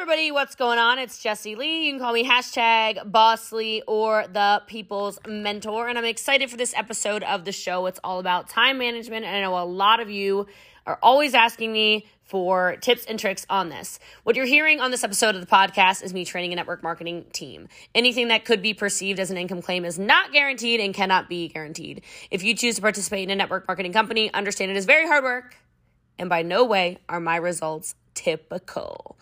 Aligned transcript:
everybody, 0.00 0.30
what's 0.30 0.54
going 0.54 0.78
on? 0.78 0.98
It's 0.98 1.22
Jesse 1.22 1.56
Lee. 1.56 1.84
You 1.84 1.92
can 1.92 2.00
call 2.00 2.14
me 2.14 2.26
hashtag 2.26 3.12
Boss 3.12 3.52
Lee 3.52 3.82
or 3.86 4.24
the 4.32 4.62
People's 4.66 5.18
Mentor. 5.28 5.88
And 5.88 5.98
I'm 5.98 6.06
excited 6.06 6.48
for 6.48 6.56
this 6.56 6.72
episode 6.74 7.22
of 7.22 7.44
the 7.44 7.52
show. 7.52 7.84
It's 7.84 8.00
all 8.02 8.18
about 8.18 8.48
time 8.48 8.78
management. 8.78 9.26
And 9.26 9.36
I 9.36 9.42
know 9.42 9.58
a 9.58 9.68
lot 9.68 10.00
of 10.00 10.08
you 10.08 10.46
are 10.86 10.98
always 11.02 11.34
asking 11.34 11.70
me 11.70 12.06
for 12.22 12.76
tips 12.80 13.04
and 13.04 13.18
tricks 13.18 13.44
on 13.50 13.68
this. 13.68 13.98
What 14.22 14.36
you're 14.36 14.46
hearing 14.46 14.80
on 14.80 14.90
this 14.90 15.04
episode 15.04 15.34
of 15.34 15.42
the 15.42 15.46
podcast 15.46 16.02
is 16.02 16.14
me 16.14 16.24
training 16.24 16.54
a 16.54 16.56
network 16.56 16.82
marketing 16.82 17.26
team. 17.34 17.68
Anything 17.94 18.28
that 18.28 18.46
could 18.46 18.62
be 18.62 18.72
perceived 18.72 19.20
as 19.20 19.30
an 19.30 19.36
income 19.36 19.60
claim 19.60 19.84
is 19.84 19.98
not 19.98 20.32
guaranteed 20.32 20.80
and 20.80 20.94
cannot 20.94 21.28
be 21.28 21.48
guaranteed. 21.48 22.00
If 22.30 22.42
you 22.42 22.54
choose 22.54 22.76
to 22.76 22.80
participate 22.80 23.24
in 23.24 23.30
a 23.30 23.36
network 23.36 23.68
marketing 23.68 23.92
company, 23.92 24.32
understand 24.32 24.70
it 24.70 24.78
is 24.78 24.86
very 24.86 25.06
hard 25.06 25.24
work 25.24 25.56
and 26.18 26.28
by 26.28 26.42
no 26.42 26.64
way 26.64 26.98
are 27.08 27.20
my 27.20 27.36
results 27.36 27.94
typical. 28.14 29.16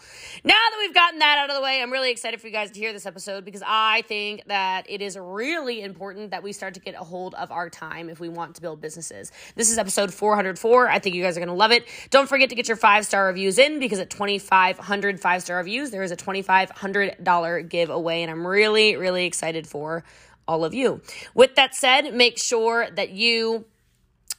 Now 0.45 0.55
that 0.55 0.77
we've 0.81 0.95
gotten 0.95 1.19
that 1.19 1.39
out 1.39 1.51
of 1.51 1.57
the 1.57 1.63
way, 1.63 1.83
I'm 1.83 1.93
really 1.93 2.11
excited 2.11 2.41
for 2.41 2.47
you 2.47 2.53
guys 2.53 2.71
to 2.73 2.79
hear 2.79 2.93
this 2.93 3.07
episode 3.07 3.45
because 3.45 3.63
I 3.67 4.03
think 4.09 4.45
that 4.47 4.87
it 4.89 5.03
is 5.03 5.17
really 5.19 5.83
important 5.83 6.31
that 6.31 6.43
we 6.43 6.53
start 6.53 6.75
to 6.75 6.81
get 6.81 6.95
a 6.95 7.05
hold 7.05 7.35
of 7.35 7.51
our 7.51 7.71
time 7.71 8.09
if 8.09 8.21
we 8.21 8.29
want 8.29 8.57
to 8.57 8.63
build 8.63 8.81
businesses. 8.81 9.33
This 9.55 9.71
is 9.71 9.79
episode 9.79 10.13
404. 10.13 10.89
I 10.89 10.99
think 10.99 11.15
you 11.15 11.23
guys 11.23 11.37
are 11.37 11.41
going 11.41 11.49
to 11.49 11.55
love 11.55 11.73
it. 11.73 11.87
Don't 12.11 12.29
forget 12.29 12.51
to 12.51 12.55
get 12.55 12.69
your 12.69 12.77
five 12.77 13.07
star 13.07 13.27
reviews 13.27 13.59
in 13.59 13.79
because 13.79 13.99
at 13.99 14.11
2,500 14.11 15.21
five 15.21 15.43
star 15.43 15.59
reviews, 15.59 15.91
there 15.91 16.03
is 16.03 16.11
a 16.11 16.17
$2,500 16.17 17.69
giveaway, 17.69 18.23
and 18.23 18.31
I'm 18.31 18.47
really, 18.47 18.97
really 18.97 19.27
excited 19.27 19.67
for 19.67 20.05
all 20.47 20.65
of 20.65 20.75
you. 20.75 21.03
With 21.35 21.57
that 21.57 21.75
said, 21.75 22.15
make 22.15 22.39
sure 22.39 22.89
that 22.91 23.11
you 23.11 23.67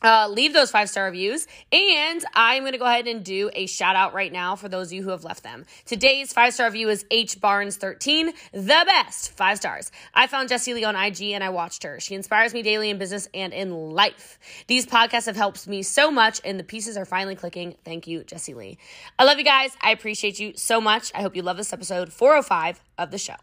uh, 0.01 0.27
leave 0.29 0.53
those 0.53 0.71
five 0.71 0.89
star 0.89 1.05
reviews. 1.05 1.47
And 1.71 2.23
I'm 2.33 2.63
going 2.63 2.73
to 2.73 2.77
go 2.77 2.85
ahead 2.85 3.07
and 3.07 3.23
do 3.23 3.49
a 3.53 3.65
shout 3.65 3.95
out 3.95 4.13
right 4.13 4.31
now 4.31 4.55
for 4.55 4.69
those 4.69 4.87
of 4.87 4.93
you 4.93 5.03
who 5.03 5.09
have 5.09 5.23
left 5.23 5.43
them. 5.43 5.65
Today's 5.85 6.33
five 6.33 6.53
star 6.53 6.67
review 6.67 6.89
is 6.89 7.05
H 7.11 7.39
Barnes 7.39 7.77
13, 7.77 8.33
the 8.53 8.83
best. 8.85 9.31
Five 9.31 9.57
stars. 9.57 9.91
I 10.13 10.27
found 10.27 10.49
Jesse 10.49 10.73
Lee 10.73 10.83
on 10.83 10.95
IG 10.95 11.31
and 11.31 11.43
I 11.43 11.49
watched 11.49 11.83
her. 11.83 11.99
She 11.99 12.15
inspires 12.15 12.53
me 12.53 12.61
daily 12.61 12.89
in 12.89 12.97
business 12.97 13.27
and 13.33 13.53
in 13.53 13.71
life. 13.71 14.39
These 14.67 14.85
podcasts 14.85 15.25
have 15.25 15.35
helped 15.35 15.67
me 15.67 15.83
so 15.83 16.11
much 16.11 16.41
and 16.43 16.59
the 16.59 16.63
pieces 16.63 16.97
are 16.97 17.05
finally 17.05 17.35
clicking. 17.35 17.75
Thank 17.83 18.07
you, 18.07 18.23
Jesse 18.23 18.53
Lee. 18.53 18.77
I 19.17 19.23
love 19.23 19.37
you 19.37 19.45
guys. 19.45 19.71
I 19.81 19.91
appreciate 19.91 20.39
you 20.39 20.53
so 20.55 20.79
much. 20.81 21.11
I 21.13 21.21
hope 21.21 21.35
you 21.35 21.41
love 21.41 21.57
this 21.57 21.73
episode 21.73 22.11
405 22.11 22.81
of 22.97 23.11
the 23.11 23.17
show. 23.17 23.35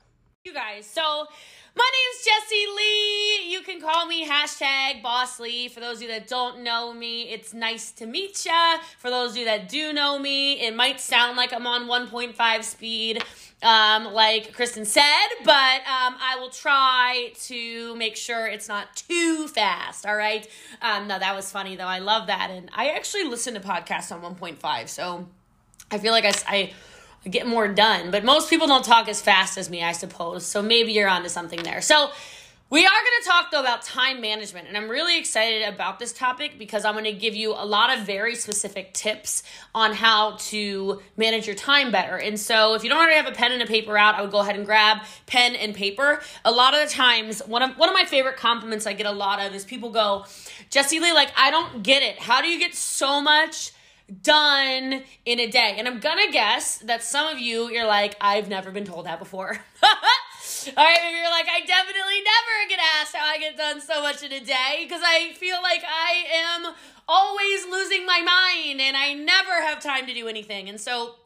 You 0.45 0.55
guys, 0.55 0.87
so 0.87 1.27
my 1.77 1.91
name's 1.93 2.25
Jesse 2.25 2.67
Lee. 2.75 3.53
You 3.53 3.61
can 3.61 3.81
call 3.81 4.07
me 4.07 4.27
hashtag 4.27 5.03
Boss 5.03 5.39
Lee. 5.39 5.69
For 5.69 5.81
those 5.81 5.97
of 5.97 6.03
you 6.03 6.09
that 6.09 6.27
don't 6.27 6.63
know 6.63 6.95
me, 6.95 7.25
it's 7.25 7.53
nice 7.53 7.93
to 7.93 8.07
meet 8.07 8.47
ya. 8.47 8.79
For 8.99 9.11
those 9.11 9.33
of 9.33 9.37
you 9.37 9.45
that 9.45 9.69
do 9.69 9.93
know 9.93 10.19
me, 10.19 10.61
it 10.67 10.75
might 10.75 11.01
sound 11.01 11.37
like 11.37 11.53
I'm 11.53 11.67
on 11.67 11.87
1.5 11.87 12.65
speed, 12.65 13.23
um, 13.63 14.05
like 14.15 14.55
Kristen 14.55 14.87
said, 14.87 15.27
but 15.45 15.53
um, 15.53 16.17
I 16.19 16.39
will 16.41 16.49
try 16.49 17.33
to 17.45 17.95
make 17.97 18.17
sure 18.17 18.47
it's 18.47 18.69
not 18.69 18.97
too 18.97 19.47
fast. 19.47 20.07
All 20.07 20.17
right. 20.17 20.49
Um, 20.81 21.09
no, 21.09 21.19
that 21.19 21.37
was 21.37 21.53
funny 21.53 21.77
though. 21.77 21.85
I 21.85 21.99
love 21.99 22.29
that, 22.29 22.51
and 22.51 22.71
I 22.73 22.91
actually 22.91 23.25
listen 23.25 23.53
to 23.53 23.61
podcasts 23.61 24.11
on 24.11 24.35
1.5, 24.37 24.89
so 24.89 25.29
I 25.91 25.99
feel 25.99 26.13
like 26.13 26.25
I. 26.25 26.33
I 26.49 26.73
get 27.29 27.47
more 27.47 27.69
done. 27.69 28.11
But 28.11 28.25
most 28.25 28.51
people 28.51 28.67
don't 28.67 28.85
talk 28.85 29.09
as 29.09 29.21
fast 29.21 29.59
as 29.59 29.69
me, 29.71 29.83
I 29.83 29.93
suppose. 29.93 30.45
So 30.47 30.63
maybe 30.63 30.93
you're 30.93 31.09
onto 31.09 31.29
something 31.29 31.63
there. 31.63 31.81
So 31.81 32.11
we 32.69 32.85
are 32.85 32.89
going 32.89 33.23
to 33.23 33.29
talk 33.29 33.53
though 33.53 33.61
about 33.61 33.83
time 33.83 34.21
management, 34.21 34.67
and 34.67 34.77
I'm 34.77 34.89
really 34.89 35.21
excited 35.21 35.73
about 35.73 36.01
this 36.01 36.13
topic 36.13 36.59
because 36.59 36.85
I'm 36.85 36.95
going 36.95 37.05
to 37.05 37.13
give 37.13 37.37
you 37.37 37.53
a 37.53 37.65
lot 37.65 37.97
of 37.97 38.05
very 38.05 38.35
specific 38.35 38.93
tips 38.93 39.45
on 39.73 39.93
how 39.93 40.33
to 40.49 41.01
manage 41.17 41.47
your 41.47 41.55
time 41.55 41.93
better. 41.93 42.17
And 42.17 42.41
so, 42.41 42.75
if 42.75 42.83
you 42.83 42.91
don't 42.91 42.99
already 42.99 43.15
have 43.15 43.29
a 43.29 43.37
pen 43.37 43.53
and 43.53 43.63
a 43.63 43.67
paper 43.67 43.97
out, 43.97 44.17
I 44.17 44.23
would 44.23 44.33
go 44.33 44.41
ahead 44.41 44.57
and 44.57 44.67
grab 44.67 44.99
pen 45.27 45.55
and 45.55 45.77
paper. 45.77 46.21
A 46.45 46.51
lot 46.51 46.75
of 46.75 46.81
the 46.81 46.93
times, 46.93 47.39
one 47.47 47.63
of 47.63 47.79
one 47.79 47.89
of 47.89 47.95
my 47.95 48.05
favorite 48.05 48.37
compliments 48.37 48.85
I 48.85 48.95
get 48.95 49.07
a 49.07 49.13
lot 49.13 49.41
of 49.41 49.55
is 49.55 49.65
people 49.65 49.91
go, 49.91 50.25
"Jesse 50.69 50.99
Lee, 50.99 51.13
like 51.13 51.31
I 51.37 51.53
don't 51.53 51.85
get 51.85 52.03
it. 52.03 52.19
How 52.19 52.43
do 52.43 52.49
you 52.49 52.59
get 52.59 52.75
so 52.75 53.21
much?" 53.21 53.71
Done 54.23 55.03
in 55.25 55.41
a 55.41 55.47
day. 55.47 55.77
And 55.79 55.89
I'm 55.89 55.99
gonna 55.99 56.31
guess 56.31 56.79
that 56.79 57.03
some 57.03 57.27
of 57.27 57.39
you, 57.39 57.71
you're 57.71 57.87
like, 57.87 58.17
I've 58.21 58.49
never 58.49 58.71
been 58.71 58.85
told 58.85 59.07
that 59.07 59.19
before. 59.19 59.59
All 60.77 60.85
right, 60.85 60.99
maybe 61.03 61.19
you're 61.19 61.31
like, 61.31 61.47
I 61.49 61.61
definitely 61.65 62.23
never 62.23 62.69
get 62.69 62.79
asked 63.01 63.15
how 63.15 63.25
I 63.25 63.39
get 63.39 63.57
done 63.57 63.81
so 63.81 64.03
much 64.03 64.23
in 64.23 64.33
a 64.33 64.41
day 64.41 64.83
because 64.83 65.03
I 65.05 65.33
feel 65.35 65.61
like 65.63 65.83
I 65.85 66.25
am 66.35 66.75
always 67.09 67.67
losing 67.67 68.05
my 68.05 68.21
mind 68.21 68.81
and 68.81 68.97
I 68.97 69.15
never 69.15 69.63
have 69.63 69.81
time 69.81 70.07
to 70.07 70.15
do 70.15 70.29
anything. 70.29 70.69
And 70.69 70.81
so, 70.81 71.17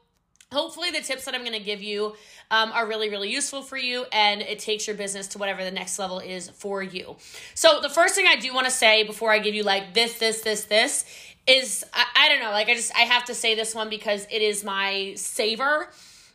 hopefully, 0.52 0.90
the 0.90 1.00
tips 1.00 1.24
that 1.24 1.34
I'm 1.34 1.42
going 1.42 1.58
to 1.58 1.64
give 1.64 1.82
you 1.82 2.14
um, 2.50 2.72
are 2.72 2.86
really, 2.86 3.08
really 3.08 3.30
useful 3.30 3.62
for 3.62 3.76
you 3.76 4.04
and 4.12 4.42
it 4.42 4.58
takes 4.58 4.86
your 4.86 4.96
business 4.96 5.28
to 5.28 5.38
whatever 5.38 5.62
the 5.64 5.70
next 5.70 5.98
level 5.98 6.18
is 6.18 6.50
for 6.50 6.82
you. 6.82 7.16
So, 7.54 7.80
the 7.80 7.90
first 7.90 8.14
thing 8.14 8.26
I 8.26 8.36
do 8.36 8.52
want 8.52 8.66
to 8.66 8.72
say 8.72 9.04
before 9.04 9.30
I 9.30 9.38
give 9.38 9.54
you 9.54 9.62
like 9.62 9.94
this, 9.94 10.18
this, 10.18 10.42
this, 10.42 10.64
this 10.64 11.04
is 11.46 11.84
I, 11.92 12.04
I 12.16 12.28
don't 12.28 12.40
know, 12.40 12.50
like 12.50 12.68
I 12.68 12.74
just 12.74 12.94
I 12.94 13.00
have 13.00 13.24
to 13.26 13.34
say 13.34 13.54
this 13.54 13.74
one 13.74 13.88
because 13.88 14.26
it 14.30 14.42
is 14.42 14.64
my 14.64 15.14
saver. 15.16 15.88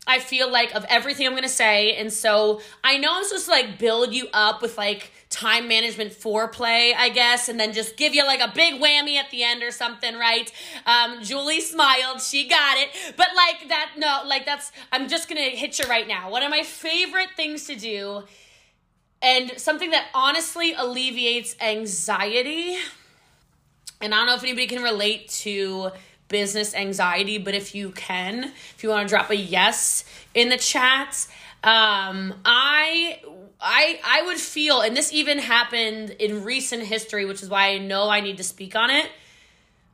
I 0.08 0.20
feel 0.20 0.52
like 0.52 0.76
of 0.76 0.86
everything 0.88 1.26
I'm 1.26 1.34
gonna 1.34 1.50
say, 1.50 1.96
and 1.96 2.14
so 2.14 2.62
I 2.84 2.98
know 2.98 3.10
I'm 3.12 3.24
supposed 3.24 3.46
to 3.46 3.52
like 3.52 3.80
build 3.80 4.14
you 4.14 4.28
up 4.34 4.62
with 4.62 4.78
like 4.78 5.12
time 5.32 5.68
management 5.68 6.12
foreplay, 6.12 6.94
I 6.96 7.10
guess, 7.10 7.50
and 7.50 7.60
then 7.60 7.74
just 7.74 7.98
give 7.98 8.14
you 8.14 8.24
like 8.24 8.40
a 8.40 8.52
big 8.54 8.80
whammy 8.80 9.16
at 9.16 9.32
the 9.32 9.44
end 9.44 9.64
or 9.64 9.72
something, 9.72 10.16
right? 10.16 10.52
Um, 10.86 11.24
Julie 11.24 11.60
smiled, 11.60 12.22
she 12.22 12.48
got 12.48 12.78
it, 12.78 12.90
but 13.18 13.30
like 13.36 13.68
that, 13.70 13.94
no, 13.98 14.22
like 14.28 14.46
that's 14.46 14.72
I'm 14.92 15.08
just 15.08 15.28
gonna 15.28 15.42
hit 15.42 15.80
you 15.80 15.86
right 15.86 16.08
now. 16.08 16.30
One 16.30 16.44
of 16.44 16.52
my 16.52 16.62
favorite 16.62 17.30
things 17.36 17.66
to 17.66 17.76
do, 17.76 18.24
and 19.24 19.54
something 19.58 19.90
that 19.90 20.08
honestly 20.14 20.74
alleviates 20.74 21.56
anxiety 21.60 22.78
and 24.02 24.14
I 24.14 24.18
don't 24.18 24.28
know 24.28 24.36
if 24.36 24.44
anybody 24.44 24.68
can 24.68 24.84
relate 24.84 25.30
to 25.30 25.92
business 26.28 26.74
anxiety, 26.74 27.38
but 27.38 27.54
if 27.54 27.76
you 27.76 27.92
can, 27.92 28.46
if 28.46 28.84
you 28.84 28.90
want 28.90 29.08
to 29.08 29.14
drop 29.14 29.30
a 29.30 29.36
yes 29.36 30.04
in 30.34 30.50
the 30.50 30.58
chat, 30.58 31.28
um, 31.64 32.34
I 32.46 33.20
I 33.60 34.00
I 34.06 34.22
would 34.24 34.38
feel, 34.38 34.82
and 34.82 34.96
this 34.96 35.12
even 35.14 35.40
happened 35.40 36.12
in 36.20 36.44
recent 36.44 36.84
history, 36.84 37.26
which 37.26 37.42
is 37.42 37.50
why 37.50 37.70
I 37.70 37.78
know 37.80 38.10
I 38.10 38.22
need 38.22 38.38
to 38.38 38.44
speak 38.44 38.76
on 38.76 38.90
it. 38.90 39.10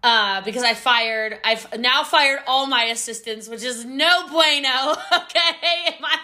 Uh, 0.03 0.41
because 0.41 0.63
I 0.63 0.73
fired, 0.73 1.38
I've 1.44 1.79
now 1.79 2.03
fired 2.03 2.39
all 2.47 2.66
my 2.66 2.85
assistants, 2.85 3.47
which 3.47 3.63
is 3.63 3.85
no 3.85 4.28
bueno. 4.29 4.95
Okay, 5.13 5.95
like, 6.01 6.19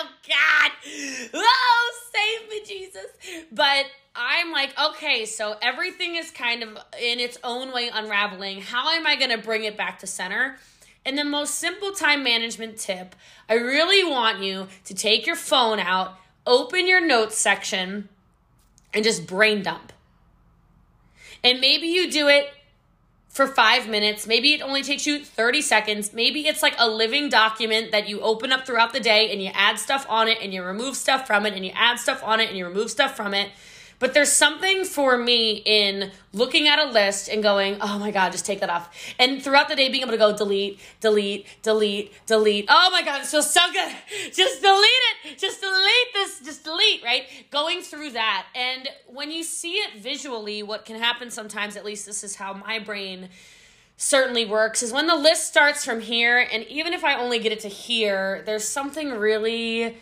oh 0.00 0.08
God, 0.26 0.70
oh 1.34 1.92
save 2.12 2.50
me, 2.50 2.64
Jesus! 2.66 3.46
But 3.52 3.84
I'm 4.18 4.50
like, 4.50 4.74
okay, 4.78 5.24
so 5.24 5.56
everything 5.62 6.16
is 6.16 6.32
kind 6.32 6.64
of 6.64 6.70
in 7.00 7.20
its 7.20 7.38
own 7.44 7.72
way 7.72 7.88
unraveling. 7.92 8.60
How 8.60 8.90
am 8.90 9.06
I 9.06 9.14
going 9.14 9.30
to 9.30 9.38
bring 9.38 9.62
it 9.62 9.76
back 9.76 10.00
to 10.00 10.08
center? 10.08 10.58
And 11.06 11.16
the 11.16 11.24
most 11.24 11.54
simple 11.54 11.92
time 11.92 12.24
management 12.24 12.78
tip 12.78 13.14
I 13.48 13.54
really 13.54 14.04
want 14.04 14.42
you 14.42 14.66
to 14.84 14.94
take 14.94 15.24
your 15.24 15.36
phone 15.36 15.78
out, 15.78 16.18
open 16.46 16.88
your 16.88 17.00
notes 17.00 17.38
section, 17.38 18.08
and 18.92 19.04
just 19.04 19.26
brain 19.26 19.62
dump. 19.62 19.92
And 21.44 21.60
maybe 21.60 21.86
you 21.86 22.10
do 22.10 22.26
it 22.26 22.50
for 23.28 23.46
five 23.46 23.88
minutes. 23.88 24.26
Maybe 24.26 24.54
it 24.54 24.62
only 24.62 24.82
takes 24.82 25.06
you 25.06 25.24
30 25.24 25.62
seconds. 25.62 26.12
Maybe 26.12 26.48
it's 26.48 26.60
like 26.62 26.74
a 26.76 26.88
living 26.88 27.28
document 27.28 27.92
that 27.92 28.08
you 28.08 28.20
open 28.20 28.50
up 28.50 28.66
throughout 28.66 28.92
the 28.92 28.98
day 28.98 29.30
and 29.30 29.40
you 29.40 29.50
add 29.54 29.78
stuff 29.78 30.04
on 30.08 30.26
it 30.26 30.38
and 30.42 30.52
you 30.52 30.64
remove 30.64 30.96
stuff 30.96 31.26
from 31.26 31.46
it 31.46 31.54
and 31.54 31.64
you 31.64 31.70
add 31.74 32.00
stuff 32.00 32.20
on 32.24 32.40
it 32.40 32.48
and 32.48 32.58
you 32.58 32.66
remove 32.66 32.90
stuff 32.90 33.16
from 33.16 33.34
it. 33.34 33.50
But 33.98 34.14
there's 34.14 34.30
something 34.30 34.84
for 34.84 35.16
me 35.16 35.62
in 35.64 36.12
looking 36.32 36.68
at 36.68 36.78
a 36.78 36.84
list 36.84 37.28
and 37.28 37.42
going, 37.42 37.78
oh 37.80 37.98
my 37.98 38.12
God, 38.12 38.30
just 38.30 38.46
take 38.46 38.60
that 38.60 38.70
off. 38.70 38.94
And 39.18 39.42
throughout 39.42 39.68
the 39.68 39.74
day, 39.74 39.88
being 39.88 40.02
able 40.02 40.12
to 40.12 40.18
go 40.18 40.36
delete, 40.36 40.78
delete, 41.00 41.46
delete, 41.62 42.12
delete. 42.26 42.66
Oh 42.68 42.90
my 42.92 43.02
God, 43.02 43.22
it 43.22 43.26
feels 43.26 43.52
so 43.52 43.60
good. 43.72 43.92
Just 44.32 44.62
delete 44.62 44.84
it. 45.24 45.38
Just 45.38 45.60
delete 45.60 46.12
this. 46.12 46.40
Just 46.40 46.64
delete, 46.64 47.02
right? 47.02 47.24
Going 47.50 47.80
through 47.80 48.10
that. 48.10 48.46
And 48.54 48.88
when 49.06 49.30
you 49.32 49.42
see 49.42 49.74
it 49.74 50.00
visually, 50.00 50.62
what 50.62 50.84
can 50.84 50.96
happen 50.96 51.30
sometimes, 51.30 51.76
at 51.76 51.84
least 51.84 52.06
this 52.06 52.22
is 52.22 52.36
how 52.36 52.52
my 52.52 52.78
brain 52.78 53.30
certainly 53.96 54.44
works 54.44 54.84
is 54.84 54.92
when 54.92 55.08
the 55.08 55.16
list 55.16 55.48
starts 55.48 55.84
from 55.84 56.00
here 56.00 56.46
and 56.52 56.62
even 56.66 56.92
if 56.92 57.02
i 57.02 57.16
only 57.16 57.40
get 57.40 57.50
it 57.50 57.58
to 57.58 57.66
here 57.66 58.44
there's 58.46 58.62
something 58.62 59.10
really 59.10 59.96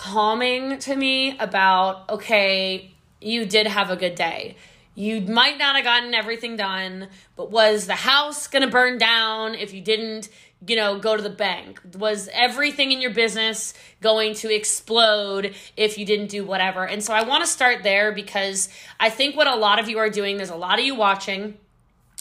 calming 0.00 0.78
to 0.78 0.96
me 0.96 1.36
about 1.38 2.08
okay, 2.08 2.89
you 3.20 3.44
did 3.44 3.66
have 3.66 3.90
a 3.90 3.96
good 3.96 4.14
day. 4.14 4.56
You 4.94 5.20
might 5.20 5.58
not 5.58 5.76
have 5.76 5.84
gotten 5.84 6.14
everything 6.14 6.56
done, 6.56 7.08
but 7.36 7.50
was 7.50 7.86
the 7.86 7.94
house 7.94 8.46
going 8.46 8.62
to 8.62 8.68
burn 8.68 8.98
down 8.98 9.54
if 9.54 9.72
you 9.72 9.80
didn't, 9.80 10.28
you 10.66 10.76
know, 10.76 10.98
go 10.98 11.16
to 11.16 11.22
the 11.22 11.30
bank? 11.30 11.80
Was 11.96 12.28
everything 12.32 12.92
in 12.92 13.00
your 13.00 13.12
business 13.12 13.72
going 14.00 14.34
to 14.36 14.54
explode 14.54 15.54
if 15.76 15.96
you 15.96 16.04
didn't 16.04 16.26
do 16.26 16.44
whatever? 16.44 16.86
And 16.86 17.02
so 17.02 17.14
I 17.14 17.22
want 17.22 17.44
to 17.44 17.50
start 17.50 17.82
there 17.82 18.12
because 18.12 18.68
I 18.98 19.10
think 19.10 19.36
what 19.36 19.46
a 19.46 19.54
lot 19.54 19.78
of 19.78 19.88
you 19.88 19.98
are 19.98 20.10
doing, 20.10 20.36
there's 20.36 20.50
a 20.50 20.56
lot 20.56 20.78
of 20.78 20.84
you 20.84 20.94
watching 20.94 21.56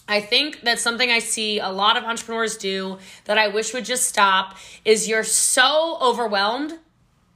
I 0.10 0.22
think 0.22 0.62
that 0.62 0.80
something 0.80 1.12
I 1.12 1.20
see 1.20 1.60
a 1.60 1.70
lot 1.70 1.96
of 1.96 2.04
entrepreneurs 2.04 2.58
do 2.58 2.98
that 3.26 3.38
I 3.38 3.48
wish 3.48 3.76
would 3.76 3.86
just 3.86 4.10
stop 4.10 4.58
is 4.84 5.08
you're 5.08 5.24
so 5.24 6.00
overwhelmed 6.02 6.80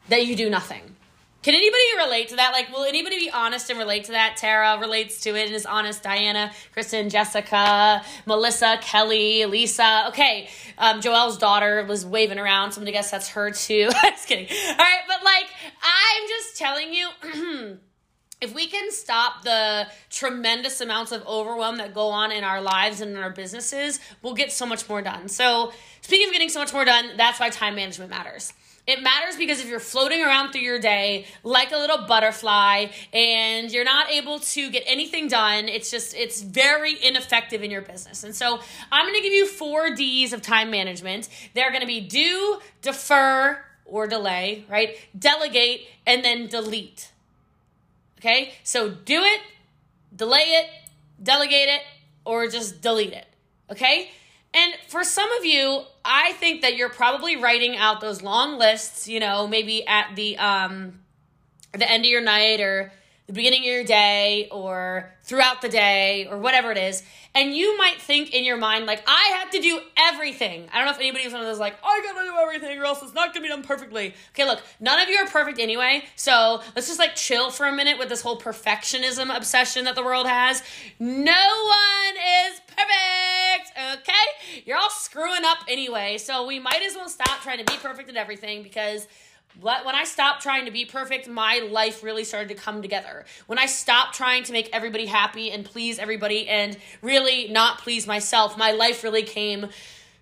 that 0.10 0.26
you 0.26 0.36
do 0.36 0.50
nothing. 0.50 0.96
Can 1.44 1.56
anybody 1.56 1.84
relate 1.98 2.30
to 2.30 2.38
that? 2.38 2.54
Like, 2.54 2.72
will 2.72 2.86
anybody 2.86 3.20
be 3.20 3.30
honest 3.30 3.70
and 3.70 3.78
relate 3.78 4.06
to 4.06 4.14
that? 4.14 4.38
Tara 4.38 4.80
relates 4.80 5.20
to 5.22 5.36
it 5.36 5.48
and 5.48 5.54
is 5.54 5.66
honest. 5.66 6.02
Diana, 6.02 6.54
Kristen, 6.72 7.10
Jessica, 7.10 8.02
Melissa, 8.26 8.78
Kelly, 8.82 9.46
Lisa. 9.46 10.06
Okay, 10.08 10.50
um, 10.78 11.02
Joelle's 11.02 11.38
daughter 11.38 11.86
was 11.86 12.06
waving 12.06 12.40
around. 12.40 12.72
So 12.72 12.80
I'm 12.80 12.84
gonna 12.86 12.94
guess 12.94 13.12
that's 13.12 13.28
her 13.30 13.52
too. 13.52 13.90
just 14.04 14.28
kidding. 14.28 14.48
All 14.50 14.78
right, 14.78 15.02
but 15.06 15.24
like, 15.24 15.48
I'm 15.84 16.28
just 16.30 16.58
telling 16.58 16.94
you. 16.94 17.78
if 18.42 18.54
we 18.54 18.68
can 18.68 18.92
stop 18.92 19.44
the 19.44 19.88
tremendous 20.10 20.82
amounts 20.82 21.14
of 21.14 21.26
overwhelm 21.26 21.78
that 21.78 21.94
go 21.94 22.10
on 22.10 22.30
in 22.30 22.44
our 22.44 22.62
lives 22.62 23.00
and 23.00 23.12
in 23.12 23.18
our 23.18 23.30
businesses, 23.30 24.02
we'll 24.22 24.34
get 24.34 24.52
so 24.52 24.66
much 24.66 24.88
more 24.90 25.02
done. 25.02 25.30
So, 25.30 25.72
speaking 26.02 26.28
of 26.28 26.34
getting 26.34 26.50
so 26.50 26.60
much 26.60 26.74
more 26.74 26.84
done, 26.84 27.12
that's 27.16 27.40
why 27.40 27.50
time 27.50 27.76
management 27.76 28.10
matters. 28.10 28.52
It 28.86 29.02
matters 29.02 29.38
because 29.38 29.62
if 29.62 29.70
you're 29.70 29.80
floating 29.80 30.22
around 30.22 30.52
through 30.52 30.62
your 30.62 30.80
day 30.80 31.26
like 31.44 31.72
a 31.72 31.78
little 31.78 32.06
butterfly 32.06 32.88
and 33.14 33.72
you're 33.72 33.86
not 33.86 34.10
able 34.10 34.40
to 34.40 34.70
get 34.70 34.84
anything 34.86 35.30
done, 35.30 35.70
it's 35.70 35.90
just, 35.90 36.14
it's 36.14 36.42
very 36.42 37.02
ineffective 37.02 37.64
in 37.64 37.72
your 37.72 37.82
business. 37.82 38.26
And 38.26 38.36
so 38.36 38.60
I'm 38.92 39.06
gonna 39.06 39.22
give 39.22 39.32
you 39.32 39.48
four 39.48 39.96
D's 39.96 40.34
of 40.34 40.42
time 40.42 40.70
management. 40.70 41.30
They're 41.54 41.72
gonna 41.72 41.86
be 41.86 42.02
do, 42.02 42.60
defer, 42.82 43.64
or 43.86 44.08
delay, 44.08 44.66
right? 44.70 44.98
Delegate, 45.18 45.88
and 46.06 46.24
then 46.24 46.48
delete. 46.48 47.12
Okay? 48.20 48.54
So 48.64 48.90
do 48.90 49.22
it, 49.22 49.42
delay 50.16 50.40
it, 50.40 50.70
delegate 51.22 51.70
it, 51.70 51.82
or 52.26 52.48
just 52.48 52.82
delete 52.82 53.14
it. 53.14 53.28
Okay? 53.72 54.12
And 54.54 54.74
for 54.88 55.04
some 55.04 55.32
of 55.34 55.46
you, 55.46 55.84
I 56.06 56.34
think 56.34 56.62
that 56.62 56.76
you're 56.76 56.90
probably 56.90 57.36
writing 57.38 57.76
out 57.76 58.02
those 58.02 58.22
long 58.22 58.60
lists, 58.60 59.08
you 59.08 59.20
know, 59.20 59.48
maybe 59.48 59.86
at 59.88 60.16
the 60.16 60.38
um 60.38 61.00
the 61.72 61.90
end 61.90 62.06
of 62.06 62.10
your 62.10 62.22
night 62.22 62.60
or 62.60 62.92
the 63.28 63.34
beginning 63.34 63.62
of 63.62 63.66
your 63.66 63.84
day 63.84 64.50
or 64.52 65.14
throughout 65.24 65.62
the 65.62 65.70
day 65.70 66.28
or 66.30 66.38
whatever 66.38 66.72
it 66.72 66.78
is. 66.78 67.02
And 67.34 67.56
you 67.56 67.78
might 67.78 68.02
think 68.02 68.34
in 68.34 68.44
your 68.44 68.58
mind, 68.58 68.86
like, 68.86 69.02
I 69.08 69.38
have 69.40 69.50
to 69.52 69.60
do 69.60 69.80
everything. 69.98 70.68
I 70.72 70.78
don't 70.78 70.86
know 70.86 70.92
if 70.92 71.00
anybody 71.00 71.24
was 71.24 71.34
one 71.34 71.42
of 71.42 71.48
those, 71.48 71.60
like, 71.60 71.76
I 71.84 72.02
gotta 72.04 72.30
do 72.30 72.36
everything 72.38 72.78
or 72.78 72.86
else 72.86 73.02
it's 73.02 73.14
not 73.14 73.34
gonna 73.34 73.44
be 73.44 73.50
done 73.50 73.64
perfectly. 73.64 74.14
Okay, 74.32 74.46
look, 74.46 74.62
none 74.82 75.00
of 75.00 75.08
you 75.08 75.16
are 75.16 75.26
perfect 75.26 75.58
anyway. 75.60 76.04
So 76.16 76.62
let's 76.76 76.88
just 76.88 77.00
like 77.00 77.16
chill 77.16 77.50
for 77.50 77.66
a 77.66 77.72
minute 77.72 77.98
with 77.98 78.10
this 78.10 78.22
whole 78.22 78.40
perfectionism 78.40 79.36
obsession 79.36 79.86
that 79.86 79.96
the 79.96 80.04
world 80.04 80.28
has. 80.28 80.62
No 81.00 81.72
screwing 85.14 85.46
up 85.46 85.60
anyway. 85.68 86.18
So 86.18 86.48
we 86.48 86.58
might 86.58 86.82
as 86.82 86.96
well 86.96 87.08
stop 87.08 87.42
trying 87.44 87.64
to 87.64 87.72
be 87.72 87.78
perfect 87.78 88.10
at 88.10 88.16
everything 88.16 88.64
because 88.64 89.06
when 89.62 89.94
I 89.94 90.06
stopped 90.06 90.42
trying 90.42 90.66
to 90.66 90.72
be 90.72 90.86
perfect, 90.86 91.28
my 91.28 91.60
life 91.70 92.02
really 92.02 92.24
started 92.24 92.50
to 92.50 92.56
come 92.56 92.82
together. 92.82 93.24
When 93.46 93.60
I 93.60 93.68
stopped 93.68 94.16
trying 94.16 94.44
to 94.46 94.52
make 94.52 94.72
everybody 94.74 95.06
happy 95.06 95.52
and 95.52 95.64
please 95.64 96.00
everybody 96.00 96.48
and 96.48 96.76
really 97.04 97.48
not 97.50 97.78
please 97.78 98.08
myself, 98.08 98.58
my 98.58 98.72
life 98.72 99.04
really 99.04 99.22
came 99.22 99.68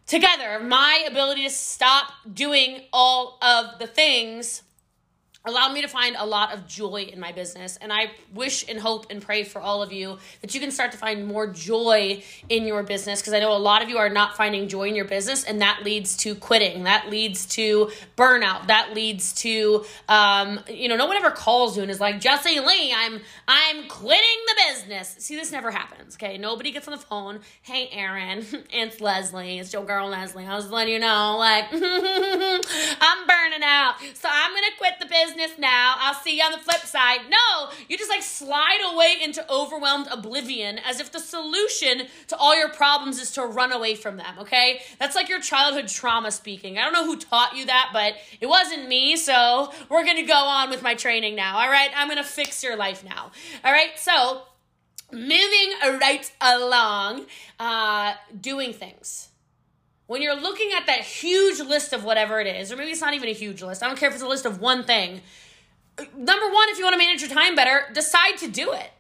together. 0.08 0.60
My 0.60 1.06
ability 1.08 1.44
to 1.44 1.50
stop 1.52 2.12
doing 2.34 2.82
all 2.92 3.38
of 3.42 3.80
the 3.80 3.88
things 3.88 4.62
allowed 5.46 5.74
me 5.74 5.82
to 5.82 5.88
find 5.88 6.16
a 6.20 6.26
lot 6.26 6.54
of 6.54 6.68
joy 6.68 7.10
in 7.12 7.20
my 7.20 7.32
business. 7.32 7.78
And 7.82 7.92
I 7.92 8.12
wish 8.34 8.68
and 8.70 8.80
hope 8.80 9.08
and 9.10 9.22
pray 9.22 9.44
for 9.44 9.60
all 9.60 9.82
of 9.82 9.92
you 9.92 10.20
that 10.42 10.54
you 10.54 10.60
can 10.60 10.72
start 10.72 10.92
to 10.92 10.98
find 10.98 11.26
more 11.26 11.48
joy 11.48 12.24
in 12.48 12.66
your 12.66 12.84
business 12.84 13.22
because 13.22 13.34
I 13.34 13.40
know 13.40 13.56
a 13.56 13.58
lot 13.58 13.82
of 13.82 13.90
you 13.90 13.98
are 13.98 14.10
not 14.10 14.38
finding 14.38 14.68
joy 14.68 14.90
in 14.90 14.96
your 14.96 15.06
business, 15.06 15.44
and 15.44 15.62
that 15.62 15.82
leads 15.84 16.16
to 16.18 16.36
quitting. 16.36 16.84
That 16.84 17.10
leads 17.10 17.46
to 17.48 17.92
burnout. 18.16 18.68
That 18.68 18.94
leads 18.94 19.34
to, 19.42 19.86
um, 20.08 20.60
you 20.70 20.88
know, 20.88 20.96
no 20.96 21.08
one 21.08 21.18
ever 21.18 21.32
calls 21.32 21.76
you 21.76 21.82
and 21.82 21.92
is 21.92 22.00
like, 22.00 22.20
Jesse 22.20 22.60
Lee, 22.60 22.94
I'm, 22.96 23.20
I'm 23.48 23.88
quitting 23.88 24.40
the 24.48 24.61
business. 24.82 25.16
See, 25.20 25.36
this 25.36 25.52
never 25.52 25.72
happens, 25.72 26.16
okay? 26.16 26.38
Nobody 26.38 26.72
gets 26.72 26.88
on 26.88 26.92
the 26.92 27.04
phone. 27.04 27.40
Hey, 27.62 27.90
Aaron, 27.92 28.46
it's 28.74 29.00
Leslie. 29.02 29.60
It's 29.60 29.74
your 29.74 29.86
girl 29.86 30.08
Leslie. 30.10 30.46
I 30.46 30.56
was 30.56 30.70
letting 30.70 30.94
you 30.94 31.00
know, 31.00 31.38
like, 31.38 31.66
I'm 31.72 33.28
burning 33.28 33.64
out. 33.64 33.96
So 34.14 34.30
I'm 34.32 34.52
going 34.52 34.64
to 34.72 34.78
quit 34.78 34.94
the 35.00 35.06
business 35.06 35.52
now. 35.58 35.96
I'll 36.00 36.16
see 36.16 36.38
you 36.38 36.44
on 36.44 36.52
the 36.52 36.58
flip 36.58 36.82
side. 36.82 37.20
No, 37.30 37.70
you 37.88 37.98
just 37.98 38.10
like 38.10 38.24
slide 38.24 38.80
away 38.94 39.18
into 39.24 39.50
overwhelmed 39.52 40.08
oblivion 40.12 40.80
as 40.80 41.00
if 41.00 41.12
the 41.12 41.20
solution 41.20 42.08
to 42.28 42.38
all 42.38 42.58
your 42.58 42.70
problems 42.70 43.20
is 43.20 43.32
to 43.32 43.44
run 43.44 43.72
away 43.72 43.96
from 43.96 44.18
them, 44.18 44.40
okay? 44.40 44.82
That's 45.00 45.16
like 45.16 45.30
your 45.30 45.42
childhood 45.42 45.88
trauma 45.88 46.32
speaking. 46.32 46.78
I 46.78 46.84
don't 46.84 46.94
know 46.94 47.06
who 47.06 47.18
taught 47.18 47.56
you 47.56 47.66
that, 47.66 47.90
but 47.94 48.16
it 48.40 48.48
wasn't 48.48 48.88
me, 48.88 49.16
so 49.16 49.72
we're 49.90 50.06
gonna 50.06 50.26
go 50.26 50.34
on 50.34 50.70
with 50.70 50.82
my 50.82 50.96
training 50.96 51.36
now, 51.36 51.60
all 51.60 51.70
right? 51.70 51.92
I'm 51.96 52.08
gonna 52.08 52.24
fix 52.24 52.64
your 52.64 52.76
life 52.76 53.04
now, 53.04 53.32
all 53.64 53.72
right? 53.72 53.92
So, 53.98 54.44
moving 55.12 56.00
right 56.00 56.32
along, 56.42 57.26
uh, 57.60 58.14
doing 58.40 58.74
things 58.74 59.30
when 60.12 60.22
you're 60.22 60.36
looking 60.36 60.72
at 60.76 60.88
that 60.88 61.00
huge 61.00 61.62
list 61.62 61.94
of 61.94 62.04
whatever 62.04 62.42
it 62.42 62.48
is, 62.48 62.70
or 62.70 62.76
maybe 62.76 62.92
it's 62.92 63.00
not 63.00 63.14
even 63.14 63.30
a 63.30 63.32
huge 63.32 63.64
list, 63.64 63.82
I 63.82 63.88
don't 63.88 63.98
care 63.98 64.10
if 64.10 64.16
it's 64.16 64.22
a 64.22 64.28
list 64.28 64.46
of 64.46 64.60
one 64.60 64.84
thing. 64.84 65.22
Number 65.98 66.52
one, 66.52 66.68
if 66.68 66.78
you 66.78 66.84
want 66.84 66.96
to 66.96 66.98
manage 66.98 67.22
your 67.22 67.30
time 67.30 67.56
better, 67.56 67.84
decide 67.94 68.38
to 68.40 68.50
do 68.50 68.74
it. 68.74 68.92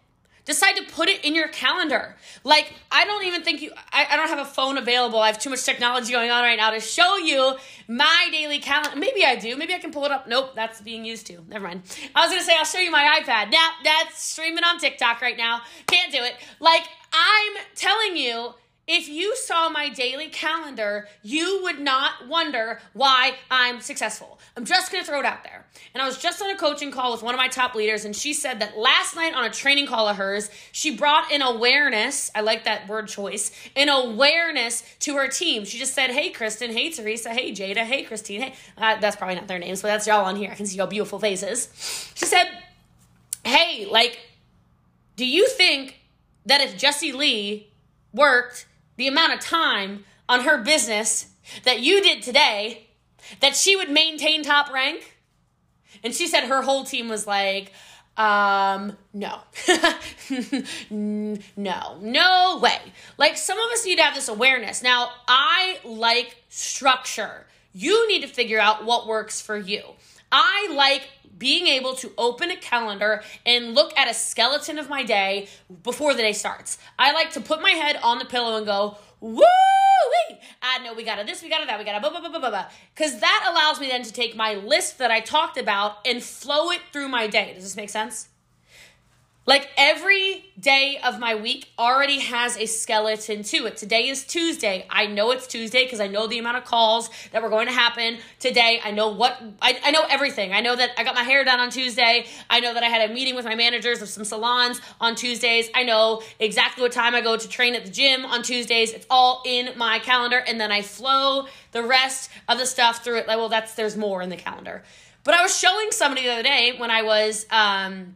Decide 0.46 0.76
to 0.78 0.84
put 0.92 1.08
it 1.08 1.24
in 1.24 1.36
your 1.36 1.48
calendar. 1.50 2.16
Like, 2.44 2.74
I 2.92 3.06
don't 3.06 3.26
even 3.26 3.44
think 3.44 3.62
you, 3.62 3.72
I, 3.92 4.08
I 4.10 4.18
don't 4.18 4.28
have 4.28 4.40
a 4.40 4.46
phone 4.46 4.78
available. 4.78 5.20
I 5.20 5.28
have 5.28 5.40
too 5.40 5.52
much 5.52 5.64
technology 5.64 6.12
going 6.12 6.32
on 6.32 6.44
right 6.44 6.58
now 6.58 6.72
to 6.72 6.80
show 6.80 7.18
you 7.18 7.56
my 7.88 8.28
daily 8.32 8.60
calendar. 8.60 8.98
Maybe 8.98 9.24
I 9.24 9.36
do. 9.36 9.56
Maybe 9.56 9.74
I 9.74 9.80
can 9.80 9.92
pull 9.92 10.06
it 10.06 10.12
up. 10.12 10.28
Nope, 10.28 10.52
that's 10.56 10.82
being 10.82 11.06
used 11.06 11.28
too. 11.28 11.46
Never 11.48 11.68
mind. 11.68 11.84
I 12.16 12.22
was 12.22 12.30
going 12.30 12.40
to 12.40 12.46
say, 12.46 12.56
I'll 12.58 12.66
show 12.66 12.80
you 12.80 12.92
my 12.92 13.22
iPad. 13.22 13.52
Now, 13.52 13.70
that's 13.84 14.24
streaming 14.24 14.64
on 14.64 14.80
TikTok 14.80 15.22
right 15.22 15.38
now. 15.38 15.62
Can't 15.86 16.12
do 16.12 16.24
it. 16.24 16.34
Like, 16.60 16.84
I'm 17.14 17.54
telling 17.76 18.18
you, 18.18 18.54
if 18.88 19.08
you 19.08 19.36
saw 19.36 19.70
my 19.70 19.90
daily 19.90 20.28
calendar, 20.28 21.08
you 21.22 21.62
would 21.64 21.80
not 21.80 22.28
wonder 22.28 22.80
why 22.94 23.36
I'm 23.50 23.80
successful. 23.80 24.40
I'm 24.58 24.66
just 24.66 24.92
gonna 24.92 25.04
throw 25.04 25.20
it 25.20 25.26
out 25.26 25.44
there. 25.44 25.66
And 25.94 26.02
I 26.02 26.06
was 26.06 26.18
just 26.18 26.42
on 26.42 26.50
a 26.50 26.58
coaching 26.58 26.92
call 26.92 27.12
with 27.12 27.22
one 27.22 27.34
of 27.34 27.38
my 27.38 27.48
top 27.48 27.76
leaders, 27.76 28.06
and 28.06 28.16
she 28.16 28.34
said 28.34 28.60
that 28.60 28.78
last 28.78 29.16
night 29.16 29.34
on 29.34 29.44
a 29.44 29.50
training 29.50 29.86
call 29.86 30.08
of 30.08 30.18
hers, 30.18 30.50
she 30.72 30.96
brought 30.96 31.32
an 31.32 31.42
awareness. 31.42 32.32
I 32.34 32.42
like 32.42 32.64
that 32.66 32.88
word 32.88 33.08
choice, 33.08 33.52
an 33.76 33.88
awareness 33.88 34.84
to 35.02 35.16
her 35.16 35.28
team. 35.28 35.64
She 35.64 35.78
just 35.78 35.94
said, 35.94 36.10
Hey, 36.10 36.32
Kristen, 36.32 36.72
hey, 36.72 36.90
Teresa, 36.90 37.30
hey, 37.30 37.52
Jada, 37.52 37.84
hey, 37.84 38.04
Christine, 38.04 38.42
hey. 38.42 38.54
Uh, 38.78 39.00
that's 39.00 39.16
probably 39.16 39.36
not 39.36 39.48
their 39.48 39.60
names, 39.60 39.82
but 39.82 39.90
that's 39.90 40.08
y'all 40.08 40.26
on 40.26 40.36
here. 40.36 40.52
I 40.52 40.56
can 40.56 40.66
see 40.66 40.78
your 40.78 40.88
beautiful 40.88 41.20
faces. 41.20 41.70
She 42.16 42.26
said, 42.26 42.46
Hey, 43.46 43.86
like, 43.86 44.20
do 45.16 45.26
you 45.26 45.48
think 45.48 46.00
that 46.48 46.62
if 46.62 46.78
Jesse 46.78 47.14
Lee 47.14 47.70
worked 48.14 48.66
the 48.98 49.08
amount 49.08 49.34
of 49.34 49.40
time 49.40 50.06
on 50.28 50.42
her 50.42 50.62
business 50.62 51.28
that 51.64 51.82
you 51.82 52.02
did 52.02 52.22
today 52.22 52.88
that 53.40 53.56
she 53.56 53.76
would 53.76 53.90
maintain 53.90 54.44
top 54.44 54.72
rank? 54.72 55.18
And 56.04 56.14
she 56.14 56.28
said 56.28 56.46
her 56.46 56.62
whole 56.62 56.84
team 56.84 57.10
was 57.10 57.28
like, 57.28 57.72
um, 58.18 58.98
no. 59.14 59.40
no, 60.90 61.98
no 62.02 62.60
way. 62.62 62.80
Like, 63.18 63.38
some 63.38 63.58
of 63.58 63.72
us 63.72 63.86
need 63.86 63.98
to 63.98 64.04
have 64.04 64.16
this 64.16 64.28
awareness. 64.28 64.84
Now, 64.84 65.12
I 65.28 65.80
like 65.86 66.44
structure. 66.50 67.48
You 67.74 68.08
need 68.08 68.22
to 68.22 68.28
figure 68.28 68.60
out 68.60 68.86
what 68.86 69.08
works 69.08 69.42
for 69.42 69.58
you. 69.58 69.82
I 70.32 70.72
like 70.74 71.10
being 71.38 71.66
able 71.68 71.96
to 71.96 72.12
open 72.18 72.52
a 72.52 72.56
calendar 72.56 73.24
and 73.46 73.74
look 73.74 73.98
at 73.98 74.08
a 74.08 74.14
skeleton 74.14 74.78
of 74.78 74.90
my 74.90 75.04
day 75.04 75.48
before 75.84 76.14
the 76.14 76.22
day 76.22 76.34
starts. 76.34 76.78
I 77.00 77.14
like 77.14 77.32
to 77.32 77.42
put 77.42 77.62
my 77.62 77.72
head 77.72 77.98
on 78.04 78.20
the 78.20 78.26
pillow 78.26 78.58
and 78.58 78.66
go, 78.66 78.98
woo 79.20 79.38
wee!" 79.40 80.38
I 80.62 80.78
ah, 80.80 80.84
know 80.84 80.94
we 80.94 81.04
got 81.04 81.16
to 81.16 81.26
this, 81.26 81.42
we 81.42 81.50
got 81.50 81.60
to 81.60 81.66
that, 81.66 81.80
we 81.80 81.86
got 81.86 81.94
to 81.94 82.00
blah, 82.00 82.12
blah, 82.12 82.20
blah, 82.20 82.40
blah, 82.40 82.50
blah. 82.50 82.66
Because 82.94 83.20
that 83.20 83.50
allows 83.52 83.80
me 83.80 83.88
then 83.88 84.04
to 84.04 84.14
take 84.14 84.36
my 84.36 84.54
list 84.54 85.00
that 85.00 85.10
I 85.10 85.20
talked 85.20 85.58
about 85.58 85.98
and 86.06 86.22
flow 86.22 86.70
it 86.70 86.82
through 86.94 87.08
my 87.08 87.26
day. 87.26 87.54
Does 87.56 87.64
this 87.64 87.76
make 87.76 87.90
sense? 87.90 88.30
Like 89.48 89.70
every 89.76 90.46
day 90.60 91.00
of 91.04 91.20
my 91.20 91.34
week 91.34 91.68
already 91.80 92.20
has 92.20 92.56
a 92.58 92.68
skeleton 92.68 93.42
to 93.46 93.66
it. 93.66 93.76
Today 93.76 94.08
is 94.08 94.24
Tuesday. 94.24 94.86
I 94.88 95.08
know 95.08 95.32
it's 95.32 95.48
Tuesday 95.48 95.84
because 95.84 96.00
I 96.00 96.06
know 96.06 96.28
the 96.28 96.38
amount 96.38 96.58
of 96.58 96.66
calls 96.66 97.10
that 97.32 97.42
were 97.42 97.50
going 97.50 97.66
to 97.66 97.74
happen 97.74 98.20
today. 98.40 98.80
I 98.84 98.92
know 98.92 99.10
what, 99.10 99.42
I, 99.60 99.80
I 99.84 99.90
know 99.90 100.04
everything. 100.08 100.54
I 100.54 100.62
know 100.62 100.76
that 100.76 100.92
I 100.96 101.04
got 101.04 101.16
my 101.16 101.24
hair 101.24 101.44
done 101.44 101.60
on 101.60 101.72
Tuesday. 101.72 102.28
I 102.52 102.60
know 102.60 102.76
that 102.76 102.84
I 102.84 102.86
had 102.86 103.10
a 103.10 103.12
meeting 103.12 103.36
with 103.36 103.46
my 103.46 103.56
managers 103.56 104.00
of 104.04 104.10
some 104.10 104.26
salons 104.26 104.80
on 105.02 105.16
Tuesdays. 105.16 105.72
I 105.74 105.84
know 105.84 106.22
exactly 106.40 106.84
what 106.84 106.92
time 106.92 107.16
I 107.16 107.22
go 107.22 107.36
to 107.36 107.50
train 107.50 107.74
at 107.74 107.84
the 107.84 107.92
gym 107.92 108.26
on 108.26 108.44
Tuesdays. 108.44 108.92
It's 108.92 109.08
all 109.10 109.42
in 109.44 109.76
my 109.76 109.98
calendar. 109.98 110.38
And 110.38 110.62
then 110.62 110.72
I 110.72 110.84
flow 110.84 111.48
the 111.72 111.82
rest 111.82 112.30
of 112.48 112.60
the 112.60 112.68
stuff 112.68 113.04
through 113.04 113.18
it. 113.18 113.28
Like, 113.28 113.38
well, 113.38 113.50
that's, 113.50 113.74
there's 113.74 113.98
more 113.98 114.22
in 114.22 114.30
the 114.30 114.38
calendar. 114.38 114.84
But 115.24 115.34
I 115.34 115.42
was 115.42 115.58
showing 115.58 115.92
somebody 115.92 116.28
the 116.28 116.34
other 116.34 116.44
day 116.44 116.76
when 116.78 116.92
I 116.92 117.02
was, 117.02 117.48
um, 117.50 118.16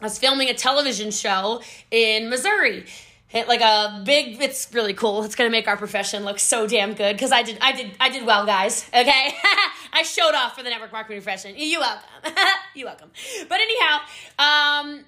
I 0.00 0.04
was 0.04 0.18
filming 0.18 0.48
a 0.48 0.54
television 0.54 1.10
show 1.10 1.60
in 1.90 2.30
Missouri. 2.30 2.84
hit 3.26 3.48
like 3.48 3.60
a 3.60 4.02
big 4.04 4.40
it's 4.40 4.72
really 4.72 4.94
cool. 4.94 5.24
It's 5.24 5.34
gonna 5.34 5.50
make 5.50 5.66
our 5.66 5.76
profession 5.76 6.24
look 6.24 6.38
so 6.38 6.66
damn 6.66 6.94
good 6.94 7.14
because 7.16 7.32
i 7.32 7.42
did 7.42 7.58
i 7.60 7.72
did 7.72 7.90
i 8.00 8.08
did 8.08 8.24
well 8.24 8.46
guys 8.46 8.86
okay? 8.88 9.34
I 9.92 10.02
showed 10.04 10.34
off 10.34 10.56
for 10.56 10.62
the 10.62 10.70
network 10.70 10.92
marketing 10.92 11.20
profession. 11.20 11.54
You 11.56 11.80
welcome. 11.80 12.08
You 12.74 12.84
welcome. 12.84 13.10
But 13.48 13.58
anyhow 13.60 13.96
um 14.38 15.04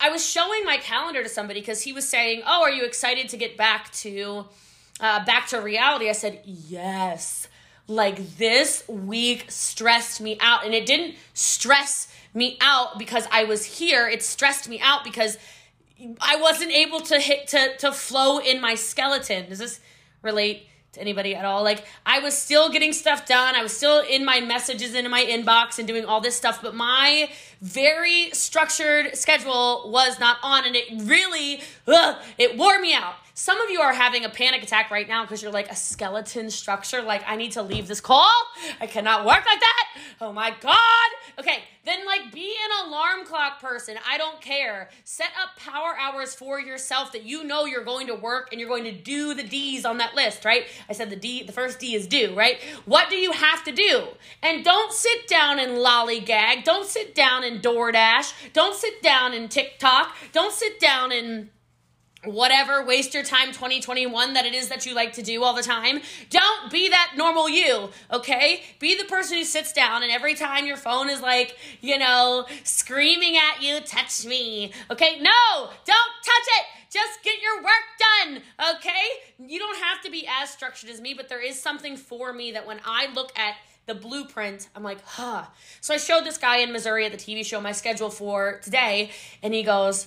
i 0.00 0.08
was 0.10 0.24
showing 0.24 0.64
my 0.64 0.76
calendar 0.76 1.22
to 1.22 1.28
somebody 1.28 1.60
because 1.60 1.82
he 1.82 1.92
was 1.92 2.08
saying 2.08 2.42
oh 2.46 2.62
are 2.62 2.70
you 2.70 2.84
excited 2.84 3.28
to 3.30 3.36
get 3.36 3.56
back 3.56 3.90
to 3.92 4.46
uh, 5.00 5.24
back 5.24 5.48
to 5.48 5.60
reality? 5.60 6.08
I 6.08 6.12
said 6.12 6.40
yes. 6.44 7.48
Like 7.88 8.36
this 8.36 8.86
week 8.86 9.46
stressed 9.48 10.20
me 10.20 10.38
out 10.40 10.64
and 10.64 10.72
it 10.72 10.86
didn't 10.86 11.16
stress 11.34 12.11
me 12.34 12.56
out 12.60 12.98
because 12.98 13.26
i 13.30 13.44
was 13.44 13.64
here 13.64 14.08
it 14.08 14.22
stressed 14.22 14.68
me 14.68 14.80
out 14.80 15.04
because 15.04 15.36
I 16.20 16.36
wasn't 16.36 16.72
able 16.72 17.00
to 17.00 17.18
hit 17.18 17.48
to 17.48 17.76
to 17.78 17.92
flow 17.92 18.38
in 18.38 18.60
my 18.60 18.74
skeleton. 18.74 19.48
Does 19.48 19.58
this 19.58 19.80
relate 20.22 20.66
to 20.92 21.00
anybody 21.00 21.34
at 21.34 21.44
all? 21.44 21.62
Like 21.62 21.84
I 22.04 22.18
was 22.18 22.36
still 22.36 22.70
getting 22.70 22.92
stuff 22.92 23.26
done. 23.26 23.54
I 23.54 23.62
was 23.62 23.76
still 23.76 24.00
in 24.00 24.24
my 24.24 24.40
messages 24.40 24.94
in 24.94 25.08
my 25.10 25.22
inbox 25.24 25.78
and 25.78 25.86
doing 25.86 26.04
all 26.04 26.20
this 26.20 26.36
stuff, 26.36 26.60
but 26.62 26.74
my 26.74 27.30
very 27.60 28.30
structured 28.32 29.16
schedule 29.16 29.90
was 29.90 30.18
not 30.18 30.38
on 30.42 30.66
and 30.66 30.76
it 30.76 30.86
really 31.02 31.62
ugh, 31.86 32.16
it 32.38 32.56
wore 32.56 32.80
me 32.80 32.94
out. 32.94 33.14
Some 33.34 33.60
of 33.60 33.70
you 33.70 33.80
are 33.80 33.94
having 33.94 34.24
a 34.24 34.28
panic 34.28 34.62
attack 34.62 34.90
right 34.90 35.08
now 35.08 35.22
because 35.22 35.42
you're 35.42 35.52
like 35.52 35.70
a 35.70 35.76
skeleton 35.76 36.50
structure. 36.50 37.00
Like, 37.00 37.22
I 37.26 37.36
need 37.36 37.52
to 37.52 37.62
leave 37.62 37.88
this 37.88 38.00
call. 38.00 38.30
I 38.80 38.86
cannot 38.86 39.24
work 39.24 39.44
like 39.46 39.60
that. 39.60 39.88
Oh 40.20 40.32
my 40.32 40.54
God. 40.60 40.78
Okay, 41.38 41.60
then 41.84 42.04
like 42.04 42.30
be 42.32 42.54
an 42.64 42.88
alarm 42.88 43.24
clock 43.24 43.60
person. 43.60 43.96
I 44.06 44.18
don't 44.18 44.40
care. 44.40 44.90
Set 45.04 45.30
up 45.42 45.56
power 45.56 45.96
hours 45.98 46.34
for 46.34 46.60
yourself 46.60 47.12
that 47.12 47.24
you 47.24 47.42
know 47.42 47.64
you're 47.64 47.84
going 47.84 48.06
to 48.08 48.14
work 48.14 48.48
and 48.52 48.60
you're 48.60 48.68
going 48.68 48.84
to 48.84 48.92
do 48.92 49.32
the 49.32 49.42
D's 49.42 49.86
on 49.86 49.96
that 49.98 50.14
list, 50.14 50.44
right? 50.44 50.66
I 50.90 50.92
said 50.92 51.08
the 51.08 51.16
D, 51.16 51.42
the 51.42 51.52
first 51.52 51.78
D 51.80 51.94
is 51.94 52.06
do, 52.06 52.34
right? 52.34 52.60
What 52.84 53.08
do 53.08 53.16
you 53.16 53.32
have 53.32 53.64
to 53.64 53.72
do? 53.72 54.08
And 54.42 54.62
don't 54.62 54.92
sit 54.92 55.26
down 55.26 55.58
and 55.58 55.72
lollygag. 55.72 56.64
Don't 56.64 56.86
sit 56.86 57.14
down 57.14 57.44
and 57.44 57.62
DoorDash. 57.62 58.52
Don't 58.52 58.76
sit 58.76 59.02
down 59.02 59.32
and 59.32 59.50
TikTok. 59.50 60.14
Don't 60.32 60.52
sit 60.52 60.78
down 60.78 61.12
and 61.12 61.48
whatever 62.24 62.84
waste 62.84 63.14
your 63.14 63.24
time 63.24 63.48
2021 63.48 64.34
that 64.34 64.46
it 64.46 64.54
is 64.54 64.68
that 64.68 64.86
you 64.86 64.94
like 64.94 65.12
to 65.14 65.22
do 65.22 65.42
all 65.42 65.54
the 65.54 65.62
time. 65.62 66.00
Don't 66.30 66.70
be 66.70 66.88
that 66.88 67.14
normal 67.16 67.48
you 67.48 67.90
okay? 68.12 68.62
Be 68.78 68.96
the 68.96 69.04
person 69.04 69.38
who 69.38 69.44
sits 69.44 69.72
down 69.72 70.02
and 70.02 70.12
every 70.12 70.34
time 70.34 70.66
your 70.66 70.76
phone 70.76 71.10
is 71.10 71.20
like 71.20 71.56
you 71.80 71.98
know 71.98 72.46
screaming 72.64 73.36
at 73.36 73.62
you 73.62 73.80
touch 73.80 74.24
me 74.24 74.72
okay? 74.90 75.18
No 75.20 75.70
don't 75.84 76.12
touch 76.24 76.48
it. 76.58 76.66
Just 76.90 77.22
get 77.24 77.42
your 77.42 77.62
work 77.62 77.72
done 77.98 78.42
okay? 78.76 78.90
You 79.38 79.58
don't 79.58 79.78
have 79.78 80.00
to 80.02 80.10
be 80.10 80.28
as 80.28 80.50
structured 80.50 80.90
as 80.90 81.00
me 81.00 81.14
but 81.14 81.28
there 81.28 81.44
is 81.44 81.60
something 81.60 81.96
for 81.96 82.32
me 82.32 82.52
that 82.52 82.66
when 82.66 82.80
i 82.84 83.12
look 83.14 83.36
at 83.36 83.54
the 83.86 83.94
blueprint, 83.94 84.68
I'm 84.76 84.84
like, 84.84 85.04
huh. 85.04 85.44
So 85.80 85.92
I 85.92 85.96
showed 85.96 86.24
this 86.24 86.38
guy 86.38 86.58
in 86.58 86.72
Missouri 86.72 87.04
at 87.04 87.10
the 87.10 87.18
TV 87.18 87.44
show 87.44 87.60
my 87.60 87.72
schedule 87.72 88.10
for 88.10 88.60
today, 88.62 89.10
and 89.42 89.52
he 89.52 89.64
goes, 89.64 90.06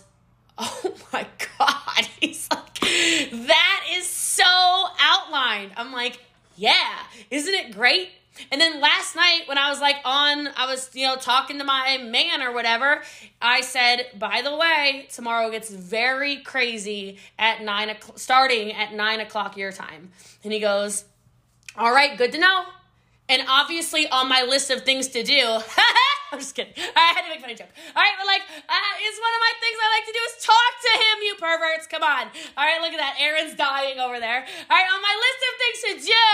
Oh 0.87 0.93
my 1.13 1.27
God. 1.57 2.07
He's 2.19 2.47
like, 2.51 2.79
that 2.79 3.85
is 3.93 4.07
so 4.07 4.43
outlined. 4.99 5.71
I'm 5.77 5.91
like, 5.91 6.19
yeah, 6.55 6.99
isn't 7.29 7.53
it 7.53 7.73
great? 7.73 8.09
And 8.51 8.59
then 8.59 8.81
last 8.81 9.15
night 9.15 9.43
when 9.45 9.57
I 9.57 9.69
was 9.69 9.79
like 9.79 9.95
on, 10.03 10.49
I 10.57 10.65
was, 10.65 10.89
you 10.93 11.05
know, 11.07 11.15
talking 11.15 11.57
to 11.59 11.63
my 11.63 11.97
man 11.97 12.41
or 12.41 12.53
whatever, 12.53 13.01
I 13.41 13.61
said, 13.61 14.07
by 14.17 14.41
the 14.41 14.55
way, 14.55 15.07
tomorrow 15.11 15.49
gets 15.51 15.69
very 15.69 16.37
crazy 16.37 17.17
at 17.39 17.61
nine 17.61 17.89
o'clock, 17.89 18.19
starting 18.19 18.73
at 18.73 18.93
nine 18.93 19.21
o'clock 19.21 19.55
your 19.55 19.71
time. 19.71 20.11
And 20.43 20.51
he 20.51 20.59
goes, 20.59 21.05
all 21.77 21.93
right, 21.93 22.17
good 22.17 22.31
to 22.33 22.37
know. 22.37 22.63
And 23.27 23.41
obviously 23.47 24.07
on 24.09 24.29
my 24.29 24.43
list 24.43 24.69
of 24.69 24.83
things 24.83 25.07
to 25.09 25.23
do, 25.23 25.41
I'm 26.31 26.39
just 26.39 26.53
kidding. 26.53 26.73
I 26.77 27.13
had 27.15 27.23
to 27.23 27.29
make 27.29 27.39
a 27.39 27.41
funny 27.41 27.55
joke. 27.55 27.71
All 27.95 28.01
right, 28.01 28.15
but 28.19 28.27
like, 28.27 28.43
uh, 28.43 28.93
it's 29.01 29.19
one 29.23 29.33
of 29.33 29.41
my 29.41 29.53
things 29.57 29.77
I 29.81 29.87
like 29.97 30.05
to 30.05 30.13
do 30.13 30.23
is 30.29 30.33
talk 30.43 30.71
to 30.83 30.91
him, 30.99 31.15
you 31.23 31.33
perverts. 31.39 31.85
Come 31.87 32.03
on. 32.03 32.27
All 32.57 32.65
right, 32.65 32.81
look 32.81 32.93
at 32.93 33.01
that. 33.01 33.17
Aaron's 33.17 33.55
dying 33.55 33.97
over 33.97 34.19
there. 34.19 34.45
All 34.45 34.75
right, 34.75 34.89
on 34.91 35.01
my 35.01 35.15
list 35.15 35.39
of 35.41 35.53
things 35.57 35.79
to 35.85 35.91
do 36.11 36.27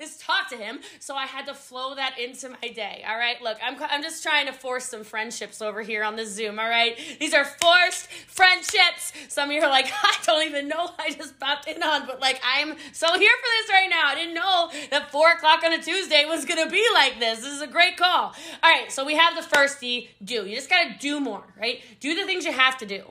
is 0.00 0.16
talk 0.18 0.48
to 0.50 0.56
him. 0.56 0.80
So 1.00 1.14
I 1.14 1.26
had 1.26 1.46
to 1.46 1.54
flow 1.54 1.94
that 1.94 2.18
into 2.18 2.50
my 2.50 2.68
day. 2.68 3.04
All 3.08 3.16
right, 3.16 3.40
look, 3.42 3.58
I'm, 3.62 3.76
I'm 3.90 4.02
just 4.02 4.22
trying 4.22 4.46
to 4.46 4.52
force 4.52 4.86
some 4.86 5.04
friendships 5.04 5.62
over 5.62 5.82
here 5.82 6.02
on 6.04 6.16
the 6.16 6.26
Zoom. 6.26 6.58
All 6.58 6.68
right, 6.68 6.98
these 7.18 7.34
are 7.34 7.44
forced 7.44 8.08
friendships. 8.28 9.12
Some 9.28 9.50
of 9.50 9.54
you 9.54 9.62
are 9.62 9.70
like, 9.70 9.86
I 10.02 10.16
don't 10.24 10.44
even 10.44 10.68
know 10.68 10.90
I 10.98 11.10
just 11.10 11.38
popped 11.38 11.68
in 11.68 11.82
on, 11.82 12.06
but 12.06 12.20
like, 12.20 12.40
I'm 12.44 12.76
so 12.92 13.06
here 13.18 13.32
for 13.32 13.48
this 13.62 13.70
right 13.72 13.90
now. 13.90 14.02
I 14.06 14.14
didn't 14.14 14.34
know 14.34 14.70
that 14.90 15.10
four 15.10 15.32
o'clock 15.32 15.62
on 15.64 15.72
a 15.72 15.82
Tuesday 15.82 16.24
was 16.26 16.44
going 16.44 16.64
to 16.64 16.70
be 16.70 16.84
like 16.94 17.18
this. 17.18 17.40
This 17.40 17.52
is 17.52 17.62
a 17.62 17.66
great 17.66 17.96
call. 17.96 18.34
All 18.62 18.70
right, 18.70 18.90
so 18.90 19.04
we 19.04 19.16
have 19.16 19.36
the 19.36 19.42
first 19.42 19.80
D, 19.80 20.10
do. 20.24 20.46
You 20.46 20.56
just 20.56 20.70
got 20.70 20.84
to 20.84 20.98
do 20.98 21.20
more, 21.20 21.44
right? 21.58 21.82
Do 22.00 22.14
the 22.14 22.24
things 22.24 22.44
you 22.44 22.52
have 22.52 22.78
to 22.78 22.86
do. 22.86 23.02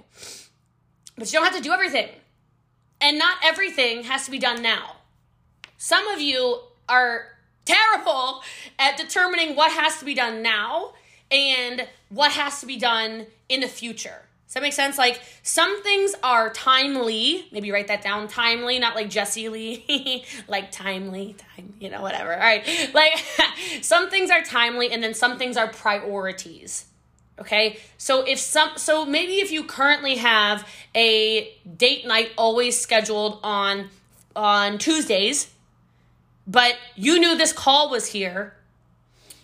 But 1.17 1.31
you 1.31 1.39
don't 1.39 1.45
have 1.45 1.55
to 1.55 1.63
do 1.63 1.71
everything. 1.71 2.09
And 3.01 3.17
not 3.17 3.37
everything 3.43 4.03
has 4.03 4.25
to 4.25 4.31
be 4.31 4.39
done 4.39 4.61
now. 4.61 4.97
Some 5.77 6.07
of 6.07 6.21
you 6.21 6.59
are 6.87 7.27
terrible 7.65 8.43
at 8.79 8.97
determining 8.97 9.55
what 9.55 9.71
has 9.71 9.99
to 9.99 10.05
be 10.05 10.13
done 10.13 10.41
now 10.41 10.93
and 11.31 11.87
what 12.09 12.31
has 12.31 12.59
to 12.61 12.65
be 12.65 12.77
done 12.77 13.25
in 13.49 13.61
the 13.61 13.67
future. 13.67 14.21
Does 14.47 14.53
that 14.53 14.61
make 14.61 14.73
sense? 14.73 14.97
Like 14.97 15.19
some 15.41 15.81
things 15.81 16.13
are 16.23 16.51
timely. 16.51 17.47
Maybe 17.51 17.71
write 17.71 17.87
that 17.87 18.03
down. 18.03 18.27
Timely, 18.27 18.77
not 18.77 18.95
like 18.95 19.09
Jesse 19.09 19.49
Lee, 19.49 20.23
like 20.47 20.71
timely, 20.71 21.35
time, 21.55 21.73
you 21.79 21.89
know, 21.89 22.01
whatever. 22.01 22.33
All 22.33 22.39
right. 22.39 22.63
Like 22.93 23.13
some 23.81 24.09
things 24.09 24.29
are 24.29 24.41
timely 24.41 24.91
and 24.91 25.03
then 25.03 25.13
some 25.13 25.37
things 25.37 25.57
are 25.57 25.67
priorities. 25.67 26.85
Okay? 27.39 27.79
So 27.97 28.21
if 28.21 28.39
some 28.39 28.77
so 28.77 29.05
maybe 29.05 29.35
if 29.35 29.51
you 29.51 29.63
currently 29.63 30.15
have 30.15 30.67
a 30.93 31.53
date 31.75 32.05
night 32.05 32.31
always 32.37 32.79
scheduled 32.79 33.39
on 33.43 33.89
on 34.35 34.77
Tuesdays, 34.77 35.49
but 36.47 36.75
you 36.95 37.19
knew 37.19 37.35
this 37.35 37.53
call 37.53 37.89
was 37.89 38.07
here, 38.07 38.53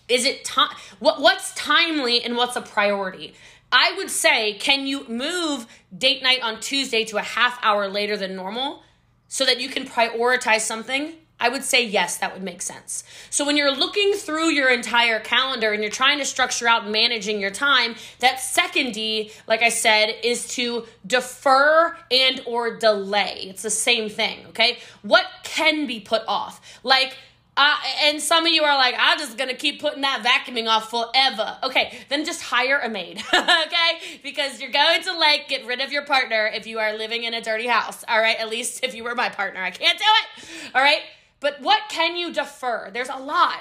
is 0.08 0.26
it 0.26 0.44
time 0.44 0.76
what 1.00 1.22
what's 1.22 1.54
timely 1.56 2.24
and 2.24 2.36
what's 2.36 2.56
a 2.56 2.62
priority? 2.62 3.34
I 3.72 3.94
would 3.98 4.12
say, 4.12 4.54
can 4.54 4.86
you 4.86 5.08
move 5.08 5.66
date 5.98 6.22
night 6.22 6.42
on 6.42 6.60
Tuesday 6.60 7.06
to 7.06 7.18
a 7.18 7.22
half 7.22 7.58
hour 7.64 7.88
later 7.88 8.18
than 8.18 8.36
normal 8.36 8.84
so 9.30 9.46
that 9.46 9.62
you 9.62 9.70
can 9.70 9.86
prioritize 9.86 10.62
something? 10.62 11.14
I 11.42 11.50
would 11.50 11.64
say 11.64 11.84
yes, 11.84 12.18
that 12.18 12.34
would 12.34 12.44
make 12.44 12.62
sense. 12.62 13.04
So 13.32 13.46
when 13.46 13.58
you're 13.58 13.76
looking 13.76 14.14
through 14.14 14.50
your 14.52 14.70
entire 14.70 15.20
calendar 15.20 15.74
and 15.74 15.82
you're 15.82 15.92
trying 15.92 16.20
to 16.20 16.26
structure 16.26 16.68
out 16.68 16.88
managing 16.88 17.42
your 17.42 17.50
time, 17.50 17.96
that 18.20 18.40
second 18.40 18.94
D, 18.94 19.32
like 19.48 19.64
I 19.64 19.70
said, 19.70 20.14
is 20.24 20.48
to 20.56 20.86
defer 21.06 21.98
and 22.12 22.42
or 22.46 22.78
delay. 22.78 23.48
It's 23.48 23.64
the 23.64 23.72
same 23.72 24.08
thing, 24.08 24.46
okay? 24.50 24.78
What 25.02 25.26
can 25.44 25.88
be 25.88 26.00
put 26.00 26.22
off? 26.28 26.80
Like 26.84 27.18
uh, 27.58 27.76
and 28.06 28.22
some 28.22 28.46
of 28.46 28.52
you 28.54 28.64
are 28.64 28.78
like, 28.78 28.96
I'm 28.98 29.20
just 29.20 29.38
gonna 29.38 29.56
keep 29.56 29.82
putting 29.82 30.02
that 30.02 30.24
vacuuming 30.24 30.68
off 30.68 30.90
forever. 30.90 31.58
Okay, 31.64 31.98
then 32.08 32.24
just 32.24 32.42
hire 32.42 32.80
a 32.80 32.88
maid, 32.88 33.18
okay? 33.34 34.20
Because 34.24 34.62
you're 34.62 34.72
going 34.72 35.02
to 35.04 35.18
like 35.18 35.50
get 35.50 35.66
rid 35.66 35.82
of 35.82 35.92
your 35.92 36.06
partner 36.06 36.50
if 36.54 36.66
you 36.66 36.80
are 36.80 36.94
living 36.94 37.24
in 37.24 37.34
a 37.34 37.42
dirty 37.42 37.68
house, 37.68 38.06
all 38.08 38.20
right? 38.20 38.40
At 38.40 38.50
least 38.50 38.84
if 38.84 38.96
you 38.96 39.04
were 39.04 39.16
my 39.16 39.30
partner, 39.30 39.62
I 39.62 39.72
can't 39.72 39.98
do 39.98 40.06
it, 40.06 40.72
all 40.74 40.82
right? 40.82 41.02
But 41.42 41.60
what 41.60 41.82
can 41.90 42.16
you 42.16 42.32
defer? 42.32 42.90
There's 42.94 43.10
a 43.10 43.18
lot. 43.18 43.60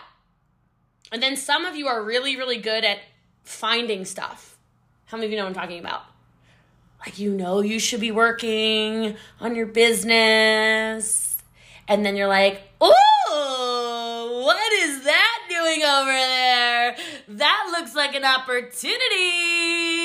And 1.11 1.21
then 1.21 1.37
some 1.37 1.65
of 1.65 1.75
you 1.75 1.89
are 1.89 2.01
really, 2.01 2.37
really 2.37 2.59
good 2.59 2.85
at 2.85 2.99
finding 3.43 4.05
stuff. 4.05 4.57
How 5.07 5.17
many 5.17 5.27
of 5.27 5.33
you 5.33 5.39
know 5.39 5.45
what 5.45 5.49
I'm 5.49 5.55
talking 5.55 5.81
about? 5.81 6.03
Like, 7.01 7.19
you 7.19 7.33
know, 7.33 7.63
you 7.63 7.81
should 7.81 8.01
be 8.01 8.13
working 8.13 9.17
on 9.41 9.57
your 9.57 9.67
business. 9.67 11.39
And 11.89 12.07
then 12.07 12.15
you're 12.15 12.29
like, 12.29 12.61
oh, 12.81 14.43
what 14.45 14.73
is 14.75 15.03
that 15.05 15.39
doing 15.49 15.83
over 15.83 16.13
there? 16.13 16.97
That 17.29 17.69
looks 17.73 17.97
like 17.97 18.15
an 18.15 18.25
opportunity. 18.25 20.00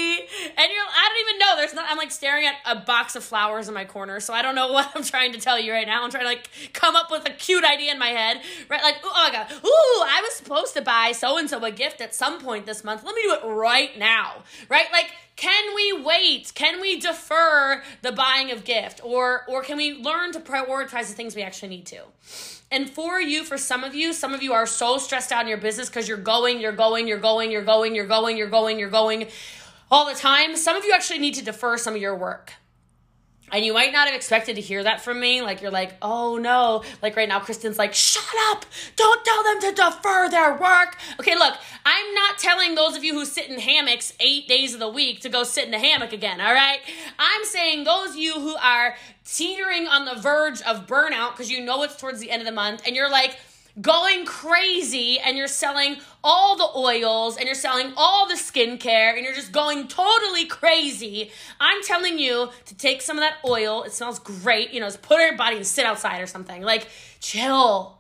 And 0.57 0.67
you're, 0.71 0.83
I 0.83 1.09
don't 1.09 1.29
even 1.29 1.39
know. 1.39 1.55
There's 1.57 1.73
not, 1.73 1.85
I'm 1.89 1.97
like 1.97 2.11
staring 2.11 2.45
at 2.45 2.55
a 2.65 2.75
box 2.75 3.15
of 3.15 3.23
flowers 3.23 3.67
in 3.67 3.73
my 3.73 3.85
corner. 3.85 4.19
So 4.19 4.33
I 4.33 4.41
don't 4.41 4.55
know 4.55 4.71
what 4.71 4.91
I'm 4.95 5.03
trying 5.03 5.33
to 5.33 5.39
tell 5.39 5.59
you 5.59 5.71
right 5.71 5.87
now. 5.87 6.03
I'm 6.03 6.11
trying 6.11 6.23
to 6.23 6.29
like 6.29 6.49
come 6.73 6.95
up 6.95 7.11
with 7.11 7.27
a 7.27 7.31
cute 7.31 7.63
idea 7.63 7.91
in 7.91 7.99
my 7.99 8.09
head. 8.09 8.41
Right? 8.69 8.81
Like, 8.81 8.97
oh 9.03 9.29
God. 9.31 9.47
Ooh, 9.51 10.03
I 10.05 10.21
was 10.23 10.33
supposed 10.33 10.73
to 10.75 10.81
buy 10.81 11.11
so 11.13 11.37
and 11.37 11.49
so 11.49 11.63
a 11.63 11.71
gift 11.71 12.01
at 12.01 12.15
some 12.15 12.39
point 12.39 12.65
this 12.65 12.83
month. 12.83 13.03
Let 13.03 13.15
me 13.15 13.21
do 13.23 13.33
it 13.33 13.45
right 13.45 13.97
now. 13.97 14.43
Right? 14.69 14.87
Like, 14.91 15.11
can 15.35 15.75
we 15.75 16.01
wait? 16.01 16.53
Can 16.55 16.79
we 16.79 16.99
defer 16.99 17.83
the 18.01 18.11
buying 18.11 18.51
of 18.51 18.63
gift? 18.63 19.01
Or 19.03 19.43
or 19.47 19.63
can 19.63 19.77
we 19.77 19.93
learn 19.93 20.31
to 20.31 20.39
prioritize 20.39 21.07
the 21.07 21.13
things 21.13 21.35
we 21.35 21.41
actually 21.41 21.69
need 21.69 21.85
to? 21.87 22.03
And 22.71 22.89
for 22.89 23.19
you, 23.19 23.43
for 23.43 23.57
some 23.57 23.83
of 23.83 23.93
you, 23.93 24.11
some 24.13 24.33
of 24.33 24.41
you 24.41 24.53
are 24.53 24.65
so 24.65 24.97
stressed 24.97 25.31
out 25.31 25.43
in 25.43 25.47
your 25.47 25.57
business 25.57 25.87
because 25.87 26.07
you're 26.07 26.17
going, 26.17 26.59
you're 26.59 26.71
going, 26.71 27.07
you're 27.07 27.19
going, 27.19 27.51
you're 27.51 27.63
going, 27.63 27.95
you're 27.95 28.07
going, 28.07 28.37
you're 28.37 28.49
going, 28.49 28.79
you're 28.79 28.89
going 28.89 29.27
all 29.91 30.05
the 30.05 30.15
time. 30.15 30.55
Some 30.55 30.75
of 30.75 30.83
you 30.85 30.93
actually 30.93 31.19
need 31.19 31.35
to 31.35 31.43
defer 31.43 31.77
some 31.77 31.95
of 31.95 32.01
your 32.01 32.15
work. 32.15 32.53
and 33.51 33.63
you 33.63 33.73
might 33.73 33.93
not 33.93 34.07
have 34.07 34.15
expected 34.15 34.55
to 34.55 34.61
hear 34.61 34.83
that 34.83 35.01
from 35.01 35.19
me. 35.19 35.41
Like, 35.41 35.61
you're 35.61 35.71
like, 35.71 35.93
oh 36.01 36.37
no. 36.37 36.83
Like, 37.01 37.15
right 37.15 37.29
now, 37.29 37.39
Kristen's 37.39 37.77
like, 37.77 37.93
shut 37.93 38.23
up. 38.49 38.65
Don't 38.95 39.23
tell 39.23 39.43
them 39.43 39.61
to 39.61 39.71
defer 39.71 40.29
their 40.29 40.53
work. 40.57 40.97
Okay, 41.19 41.35
look, 41.35 41.53
I'm 41.85 42.13
not 42.15 42.39
telling 42.39 42.73
those 42.73 42.97
of 42.97 43.03
you 43.03 43.13
who 43.13 43.23
sit 43.23 43.47
in 43.47 43.59
hammocks 43.59 44.13
eight 44.19 44.47
days 44.47 44.73
of 44.73 44.79
the 44.79 44.89
week 44.89 45.21
to 45.21 45.29
go 45.29 45.43
sit 45.43 45.67
in 45.67 45.73
a 45.75 45.79
hammock 45.79 46.11
again, 46.11 46.41
all 46.41 46.53
right? 46.53 46.79
I'm 47.19 47.45
saying 47.45 47.83
those 47.83 48.09
of 48.11 48.15
you 48.17 48.33
who 48.33 48.55
are 48.55 48.95
teetering 49.25 49.87
on 49.87 50.05
the 50.05 50.15
verge 50.15 50.61
of 50.63 50.87
burnout 50.87 51.31
because 51.31 51.49
you 51.51 51.63
know 51.63 51.83
it's 51.83 51.95
towards 51.95 52.19
the 52.19 52.31
end 52.31 52.41
of 52.41 52.45
the 52.47 52.51
month 52.51 52.81
and 52.85 52.95
you're 52.95 53.09
like, 53.11 53.37
going 53.81 54.25
crazy 54.25 55.19
and 55.19 55.37
you're 55.37 55.47
selling 55.47 55.97
all 56.23 56.55
the 56.55 56.79
oils 56.79 57.37
and 57.37 57.45
you're 57.45 57.55
selling 57.55 57.93
all 57.97 58.27
the 58.27 58.35
skincare 58.35 59.15
and 59.15 59.23
you're 59.23 59.35
just 59.35 59.51
going 59.51 59.87
totally 59.87 60.45
crazy. 60.45 61.31
I'm 61.59 61.83
telling 61.83 62.17
you 62.17 62.49
to 62.65 62.75
take 62.75 63.01
some 63.01 63.17
of 63.17 63.21
that 63.21 63.37
oil. 63.45 63.83
It 63.83 63.91
smells 63.91 64.19
great. 64.19 64.71
You 64.71 64.79
know, 64.79 64.87
just 64.87 65.01
put 65.01 65.19
it 65.19 65.23
in 65.23 65.27
your 65.29 65.37
body 65.37 65.57
and 65.57 65.67
sit 65.67 65.85
outside 65.85 66.21
or 66.21 66.27
something. 66.27 66.61
Like, 66.61 66.87
chill. 67.19 67.97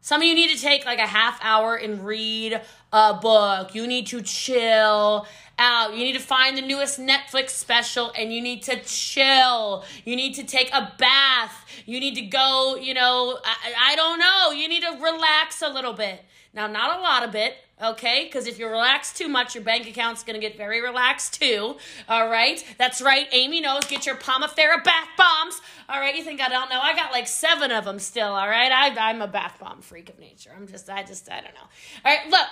Some 0.00 0.20
of 0.20 0.26
you 0.26 0.34
need 0.34 0.50
to 0.56 0.60
take 0.60 0.84
like 0.84 0.98
a 0.98 1.06
half 1.06 1.38
hour 1.42 1.76
and 1.76 2.04
read 2.04 2.60
a 2.92 3.14
book. 3.14 3.74
You 3.74 3.86
need 3.86 4.08
to 4.08 4.20
chill 4.20 5.26
out. 5.58 5.92
You 5.94 6.04
need 6.04 6.14
to 6.14 6.18
find 6.18 6.56
the 6.56 6.62
newest 6.62 6.98
Netflix 6.98 7.50
special 7.50 8.10
and 8.18 8.32
you 8.32 8.42
need 8.42 8.64
to 8.64 8.82
chill. 8.82 9.84
You 10.04 10.16
need 10.16 10.34
to 10.34 10.44
take 10.44 10.72
a 10.72 10.92
bath. 10.98 11.61
You 11.86 12.00
need 12.00 12.14
to 12.16 12.22
go, 12.22 12.76
you 12.76 12.94
know, 12.94 13.38
I, 13.44 13.92
I 13.92 13.96
don't 13.96 14.18
know. 14.18 14.50
You 14.52 14.68
need 14.68 14.82
to 14.82 14.98
relax 15.00 15.62
a 15.62 15.68
little 15.68 15.92
bit. 15.92 16.24
Now, 16.54 16.66
not 16.66 16.98
a 16.98 17.00
lot 17.00 17.22
of 17.22 17.34
it, 17.34 17.56
okay? 17.82 18.24
Because 18.24 18.46
if 18.46 18.58
you 18.58 18.68
relax 18.68 19.12
too 19.14 19.26
much, 19.28 19.54
your 19.54 19.64
bank 19.64 19.88
account's 19.88 20.22
gonna 20.22 20.38
get 20.38 20.56
very 20.56 20.82
relaxed 20.82 21.40
too, 21.40 21.76
all 22.08 22.28
right? 22.28 22.62
That's 22.76 23.00
right, 23.00 23.26
Amy 23.32 23.60
knows. 23.62 23.84
Get 23.86 24.04
your 24.04 24.16
Pomifera 24.16 24.84
bath 24.84 25.08
bombs, 25.16 25.60
all 25.88 25.98
right? 25.98 26.14
You 26.14 26.22
think 26.22 26.42
I 26.42 26.48
don't 26.48 26.68
know? 26.68 26.78
I 26.78 26.94
got 26.94 27.10
like 27.10 27.26
seven 27.26 27.70
of 27.70 27.86
them 27.86 27.98
still, 27.98 28.28
all 28.28 28.48
right? 28.48 28.70
I, 28.70 28.94
I'm 29.08 29.22
a 29.22 29.26
bath 29.26 29.56
bomb 29.60 29.80
freak 29.80 30.10
of 30.10 30.18
nature. 30.18 30.50
I'm 30.54 30.68
just, 30.68 30.90
I 30.90 31.02
just, 31.04 31.30
I 31.30 31.40
don't 31.40 31.54
know. 31.54 31.68
All 32.04 32.14
right, 32.14 32.28
look, 32.28 32.48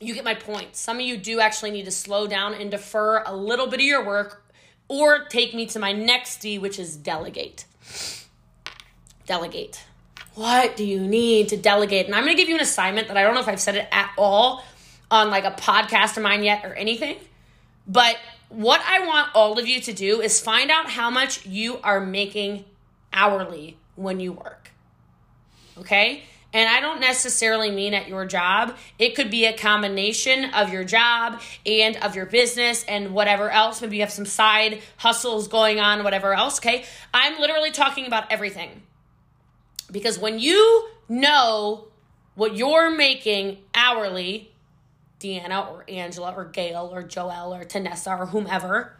you 0.00 0.14
get 0.14 0.24
my 0.24 0.34
point. 0.34 0.76
Some 0.76 0.96
of 0.96 1.02
you 1.02 1.16
do 1.16 1.40
actually 1.40 1.70
need 1.70 1.86
to 1.86 1.90
slow 1.90 2.26
down 2.26 2.52
and 2.52 2.70
defer 2.70 3.22
a 3.24 3.34
little 3.34 3.68
bit 3.68 3.80
of 3.80 3.86
your 3.86 4.04
work 4.04 4.44
or 4.88 5.24
take 5.24 5.54
me 5.54 5.64
to 5.66 5.78
my 5.78 5.92
next 5.92 6.38
D, 6.38 6.58
which 6.58 6.78
is 6.78 6.96
delegate. 6.96 7.64
Delegate. 9.28 9.84
What 10.34 10.76
do 10.76 10.84
you 10.84 11.00
need 11.00 11.48
to 11.50 11.56
delegate? 11.56 12.06
And 12.06 12.14
I'm 12.14 12.24
going 12.24 12.34
to 12.34 12.40
give 12.40 12.48
you 12.48 12.54
an 12.54 12.62
assignment 12.62 13.08
that 13.08 13.16
I 13.18 13.22
don't 13.22 13.34
know 13.34 13.40
if 13.40 13.48
I've 13.48 13.60
said 13.60 13.76
it 13.76 13.86
at 13.92 14.10
all 14.16 14.64
on 15.10 15.30
like 15.30 15.44
a 15.44 15.50
podcast 15.50 16.16
of 16.16 16.22
mine 16.22 16.42
yet 16.42 16.64
or 16.64 16.74
anything. 16.74 17.18
But 17.86 18.16
what 18.48 18.80
I 18.86 19.06
want 19.06 19.34
all 19.34 19.58
of 19.58 19.66
you 19.66 19.80
to 19.82 19.92
do 19.92 20.22
is 20.22 20.40
find 20.40 20.70
out 20.70 20.88
how 20.88 21.10
much 21.10 21.44
you 21.44 21.78
are 21.82 22.00
making 22.00 22.64
hourly 23.12 23.76
when 23.96 24.18
you 24.18 24.32
work. 24.32 24.70
Okay? 25.76 26.22
And 26.54 26.70
I 26.70 26.80
don't 26.80 27.00
necessarily 27.00 27.70
mean 27.70 27.92
at 27.92 28.08
your 28.08 28.24
job. 28.24 28.74
It 28.98 29.14
could 29.14 29.30
be 29.30 29.44
a 29.44 29.54
combination 29.54 30.46
of 30.54 30.72
your 30.72 30.84
job 30.84 31.42
and 31.66 31.96
of 31.98 32.16
your 32.16 32.24
business 32.24 32.82
and 32.84 33.12
whatever 33.12 33.50
else. 33.50 33.82
Maybe 33.82 33.96
you 33.96 34.02
have 34.02 34.12
some 34.12 34.24
side 34.24 34.80
hustles 34.96 35.48
going 35.48 35.78
on, 35.80 36.02
whatever 36.02 36.32
else. 36.32 36.58
Okay. 36.58 36.86
I'm 37.12 37.38
literally 37.38 37.70
talking 37.70 38.06
about 38.06 38.32
everything. 38.32 38.82
Because 39.90 40.18
when 40.18 40.38
you 40.38 40.88
know 41.08 41.88
what 42.34 42.56
you're 42.56 42.90
making 42.90 43.58
hourly, 43.74 44.52
Deanna 45.20 45.70
or 45.70 45.84
Angela 45.88 46.32
or 46.36 46.44
Gail 46.44 46.90
or 46.92 47.02
Joelle 47.02 47.60
or 47.60 47.64
Tanessa 47.64 48.18
or 48.18 48.26
whomever, 48.26 48.96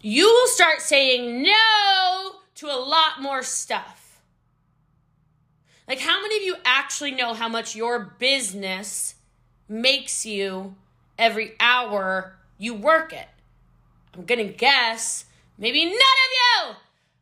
you 0.00 0.24
will 0.24 0.48
start 0.48 0.80
saying 0.80 1.42
no 1.42 2.36
to 2.56 2.66
a 2.66 2.78
lot 2.78 3.20
more 3.20 3.42
stuff. 3.42 4.20
Like, 5.86 6.00
how 6.00 6.20
many 6.20 6.36
of 6.38 6.42
you 6.42 6.56
actually 6.64 7.12
know 7.12 7.34
how 7.34 7.48
much 7.48 7.76
your 7.76 8.14
business 8.18 9.14
makes 9.68 10.26
you 10.26 10.74
every 11.18 11.54
hour 11.60 12.36
you 12.58 12.74
work 12.74 13.12
it? 13.12 13.28
I'm 14.14 14.24
gonna 14.24 14.44
guess 14.44 15.26
maybe 15.58 15.84
none 15.84 15.92
of 15.94 15.98
you. 16.70 16.76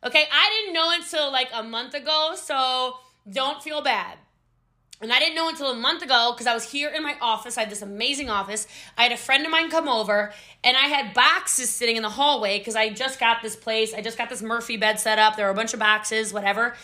Okay, 0.05 0.25
I 0.31 0.51
didn't 0.51 0.75
know 0.75 0.91
until 0.93 1.33
like 1.33 1.49
a 1.53 1.63
month 1.63 1.95
ago, 1.95 2.33
so 2.37 2.97
don't 3.31 3.63
feel 3.63 3.81
bad. 3.81 4.19
And 5.01 5.13
I 5.13 5.19
didn't 5.19 5.35
know 5.35 5.49
until 5.49 5.71
a 5.71 5.75
month 5.75 6.03
ago 6.03 6.33
because 6.33 6.47
I 6.47 6.55
was 6.55 6.71
here 6.71 6.89
in 6.91 7.03
my 7.03 7.17
office. 7.21 7.59
I 7.59 7.63
had 7.63 7.71
this 7.71 7.83
amazing 7.83 8.31
office. 8.31 8.67
I 8.97 9.03
had 9.03 9.13
a 9.13 9.17
friend 9.17 9.45
of 9.45 9.51
mine 9.51 9.71
come 9.71 9.89
over 9.89 10.33
and 10.63 10.77
I 10.77 10.87
had 10.87 11.15
boxes 11.15 11.69
sitting 11.69 11.97
in 11.97 12.03
the 12.03 12.11
hallway 12.11 12.59
because 12.59 12.77
I 12.77 12.91
just 12.91 13.19
got 13.19 13.43
this 13.43 13.57
place. 13.57 13.93
I 13.93 14.03
just 14.03 14.17
got 14.17 14.31
this 14.31 14.41
Murphy 14.41 14.77
bed 14.77 15.01
set 15.01 15.19
up. 15.19 15.37
There 15.37 15.47
were 15.47 15.53
a 15.53 15.55
bunch 15.55 15.75
of 15.75 15.81
boxes, 15.81 16.33
whatever. 16.33 16.75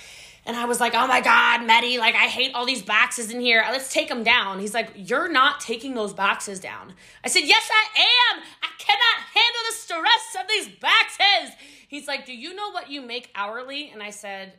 And 0.45 0.57
I 0.57 0.65
was 0.65 0.81
like, 0.81 0.95
oh 0.95 1.07
my 1.07 1.21
God, 1.21 1.65
Medi, 1.67 1.99
like 1.99 2.15
I 2.15 2.27
hate 2.27 2.55
all 2.55 2.67
these 2.67 2.83
boxes 2.83 3.31
in 3.31 3.41
here. 3.41 3.65
Let's 3.71 3.93
take 3.93 4.09
them 4.09 4.25
down. 4.25 4.59
He's 4.59 4.75
like, 4.75 4.91
you're 4.97 5.29
not 5.29 5.61
taking 5.61 5.95
those 5.95 6.13
boxes 6.13 6.59
down. 6.59 6.95
I 7.23 7.29
said, 7.29 7.45
yes, 7.45 7.71
I 7.71 8.35
am. 8.35 8.43
I 8.63 8.69
cannot 8.79 9.27
handle 9.35 9.63
the 9.69 9.77
stress 9.77 10.43
of 10.43 10.49
these 10.49 10.69
boxes. 10.81 11.57
He's 11.91 12.07
like, 12.07 12.25
do 12.25 12.33
you 12.33 12.55
know 12.55 12.71
what 12.71 12.91
you 12.91 13.03
make 13.03 13.31
hourly? 13.35 13.91
And 13.91 14.03
I 14.03 14.11
said, 14.11 14.53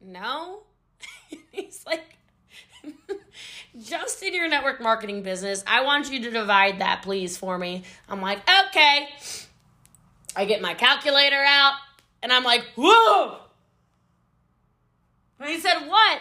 no. 0.00 0.64
He's 1.50 1.82
like, 1.86 2.18
just 3.82 4.22
in 4.22 4.34
your 4.34 4.48
network 4.48 4.80
marketing 4.80 5.22
business, 5.22 5.64
I 5.66 5.82
want 5.82 6.12
you 6.12 6.22
to 6.24 6.30
divide 6.30 6.80
that, 6.80 7.02
please, 7.02 7.36
for 7.38 7.58
me. 7.58 7.84
I'm 8.08 8.20
like, 8.20 8.40
okay. 8.66 9.08
I 10.36 10.44
get 10.44 10.60
my 10.60 10.74
calculator 10.74 11.42
out 11.42 11.72
and 12.22 12.32
I'm 12.32 12.44
like, 12.44 12.64
whoa 12.76 13.38
and 15.40 15.48
he 15.48 15.58
said, 15.58 15.80
What? 15.86 16.18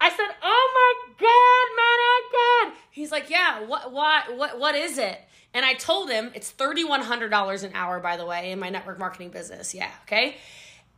I 0.00 0.10
said, 0.10 0.28
Oh 0.42 0.72
my 0.74 1.12
God, 1.18 1.76
man, 1.76 1.98
oh 2.00 2.28
God. 2.32 2.72
He's 2.90 3.10
like, 3.10 3.30
Yeah, 3.30 3.64
what, 3.64 3.92
what, 3.92 4.36
what, 4.36 4.58
what 4.58 4.74
is 4.74 4.98
it? 4.98 5.20
And 5.58 5.66
I 5.66 5.74
told 5.74 6.08
him 6.08 6.30
it's 6.36 6.52
$3,100 6.52 7.64
an 7.64 7.72
hour, 7.74 7.98
by 7.98 8.16
the 8.16 8.24
way, 8.24 8.52
in 8.52 8.60
my 8.60 8.70
network 8.70 8.96
marketing 8.96 9.30
business. 9.30 9.74
Yeah, 9.74 9.90
okay? 10.04 10.36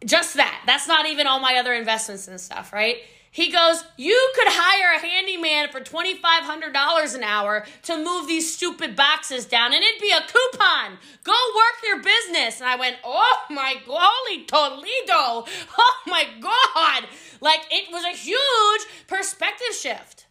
Just 0.04 0.34
that. 0.34 0.62
That's 0.66 0.86
not 0.86 1.06
even 1.06 1.26
all 1.26 1.40
my 1.40 1.54
other 1.54 1.72
investments 1.72 2.28
and 2.28 2.38
stuff, 2.38 2.70
right? 2.70 2.96
He 3.30 3.50
goes, 3.50 3.82
You 3.96 4.32
could 4.34 4.48
hire 4.48 4.98
a 4.98 5.00
handyman 5.00 5.70
for 5.70 5.80
$2,500 5.80 7.14
an 7.14 7.22
hour 7.22 7.64
to 7.84 8.04
move 8.04 8.26
these 8.26 8.54
stupid 8.54 8.94
boxes 8.94 9.46
down, 9.46 9.72
and 9.72 9.82
it'd 9.82 9.98
be 9.98 10.10
a 10.10 10.20
coupon. 10.20 10.98
Go 11.24 11.32
work 11.56 11.82
your 11.82 12.02
business. 12.02 12.60
And 12.60 12.68
I 12.68 12.76
went, 12.76 12.96
Oh 13.02 13.38
my, 13.48 13.76
holy 13.86 14.44
Toledo. 14.44 15.46
Oh 15.78 15.96
my 16.06 16.26
God. 16.38 17.08
Like, 17.40 17.60
it 17.70 17.90
was 17.90 18.04
a 18.04 18.14
huge 18.14 19.06
perspective 19.06 19.74
shift. 19.74 20.26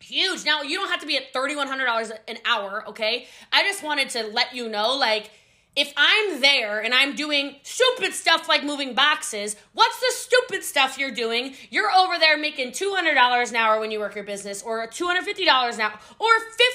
Huge. 0.00 0.44
Now, 0.44 0.62
you 0.62 0.76
don't 0.76 0.90
have 0.90 1.00
to 1.00 1.06
be 1.06 1.16
at 1.16 1.32
$3,100 1.32 2.12
an 2.28 2.38
hour, 2.44 2.84
okay? 2.88 3.26
I 3.52 3.62
just 3.64 3.82
wanted 3.82 4.10
to 4.10 4.28
let 4.28 4.54
you 4.54 4.68
know, 4.68 4.96
like, 4.96 5.30
if 5.78 5.92
I'm 5.96 6.40
there 6.40 6.80
and 6.80 6.92
I'm 6.92 7.14
doing 7.14 7.54
stupid 7.62 8.12
stuff 8.12 8.48
like 8.48 8.64
moving 8.64 8.94
boxes, 8.94 9.54
what's 9.74 10.00
the 10.00 10.10
stupid 10.10 10.64
stuff 10.64 10.98
you're 10.98 11.12
doing? 11.12 11.54
You're 11.70 11.92
over 11.92 12.18
there 12.18 12.36
making 12.36 12.72
$200 12.72 13.50
an 13.50 13.54
hour 13.54 13.78
when 13.78 13.92
you 13.92 14.00
work 14.00 14.16
your 14.16 14.24
business, 14.24 14.60
or 14.60 14.84
$250 14.88 15.74
an 15.74 15.80
hour, 15.80 15.92
or 16.18 16.30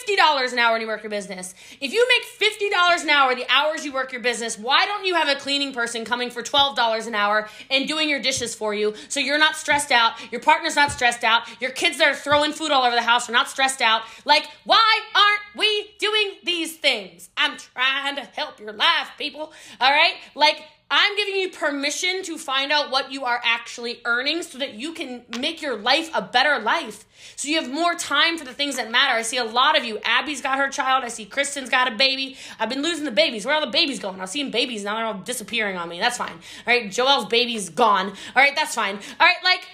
$50 0.07 0.53
an 0.53 0.59
hour 0.59 0.71
when 0.71 0.79
you 0.79 0.87
work 0.87 1.03
your 1.03 1.09
business. 1.09 1.53
If 1.81 1.91
you 1.91 2.07
make 2.07 2.51
$50 2.61 3.03
an 3.03 3.09
hour 3.09 3.35
the 3.35 3.45
hours 3.49 3.83
you 3.83 3.91
work 3.91 4.13
your 4.13 4.21
business, 4.21 4.57
why 4.57 4.85
don't 4.85 5.03
you 5.05 5.15
have 5.15 5.27
a 5.27 5.35
cleaning 5.35 5.73
person 5.73 6.05
coming 6.05 6.29
for 6.29 6.41
$12 6.41 7.05
an 7.05 7.13
hour 7.13 7.49
and 7.69 7.85
doing 7.89 8.07
your 8.07 8.21
dishes 8.21 8.55
for 8.55 8.73
you 8.73 8.93
so 9.09 9.19
you're 9.19 9.37
not 9.37 9.57
stressed 9.57 9.91
out, 9.91 10.13
your 10.31 10.39
partner's 10.39 10.77
not 10.77 10.93
stressed 10.93 11.25
out, 11.25 11.43
your 11.61 11.71
kids 11.71 11.97
that 11.97 12.07
are 12.07 12.15
throwing 12.15 12.53
food 12.53 12.71
all 12.71 12.85
over 12.85 12.95
the 12.95 13.01
house 13.01 13.27
are 13.27 13.33
not 13.33 13.49
stressed 13.49 13.81
out? 13.81 14.03
Like, 14.23 14.47
why 14.63 15.01
aren't 15.13 15.57
we 15.57 15.91
doing 15.99 16.35
these 16.45 16.77
things? 16.77 17.29
I'm 17.35 17.57
trying 17.57 18.15
to 18.15 18.21
help 18.21 18.61
your 18.61 18.71
life 18.71 18.92
people. 19.17 19.53
All 19.79 19.91
right? 19.91 20.15
Like, 20.36 20.63
I'm 20.95 21.15
giving 21.17 21.36
you 21.36 21.49
permission 21.49 22.21
to 22.23 22.38
find 22.38 22.71
out 22.71 22.91
what 22.91 23.12
you 23.12 23.25
are 23.25 23.41
actually 23.43 23.99
earning 24.06 24.43
so 24.43 24.60
that 24.60 24.75
you 24.75 24.93
can 24.93 25.23
make 25.39 25.60
your 25.60 25.75
life 25.75 26.12
a 26.13 26.21
better 26.21 26.60
life. 26.60 27.06
So 27.36 27.47
you 27.47 27.60
have 27.60 27.71
more 27.71 27.95
time 27.95 28.38
for 28.38 28.45
the 28.45 28.53
things 28.53 28.75
that 28.75 28.91
matter. 28.91 29.17
I 29.17 29.23
see 29.23 29.38
a 29.38 29.43
lot 29.43 29.75
of 29.75 29.86
you. 29.86 29.97
Abby's 30.03 30.41
got 30.41 30.60
her 30.60 30.69
child. 30.69 31.03
I 31.03 31.08
see 31.08 31.25
Kristen's 31.25 31.69
got 31.69 31.91
a 31.91 31.95
baby. 31.95 32.38
I've 32.60 32.69
been 32.69 32.84
losing 32.84 33.06
the 33.06 33.12
babies. 33.12 33.43
Where 33.43 33.56
are 33.56 33.65
the 33.65 33.71
babies 33.71 33.99
going? 33.99 34.21
I'm 34.21 34.27
seeing 34.27 34.51
babies 34.51 34.84
now. 34.84 34.97
They're 34.97 35.06
all 35.06 35.13
disappearing 35.15 35.77
on 35.77 35.89
me. 35.89 35.99
That's 35.99 36.17
fine. 36.17 36.34
All 36.34 36.39
right. 36.67 36.91
Joel's 36.91 37.25
baby's 37.25 37.69
gone. 37.69 38.10
All 38.10 38.43
right. 38.43 38.56
That's 38.56 38.75
fine. 38.75 38.99
All 39.19 39.25
right. 39.25 39.43
Like, 39.43 39.65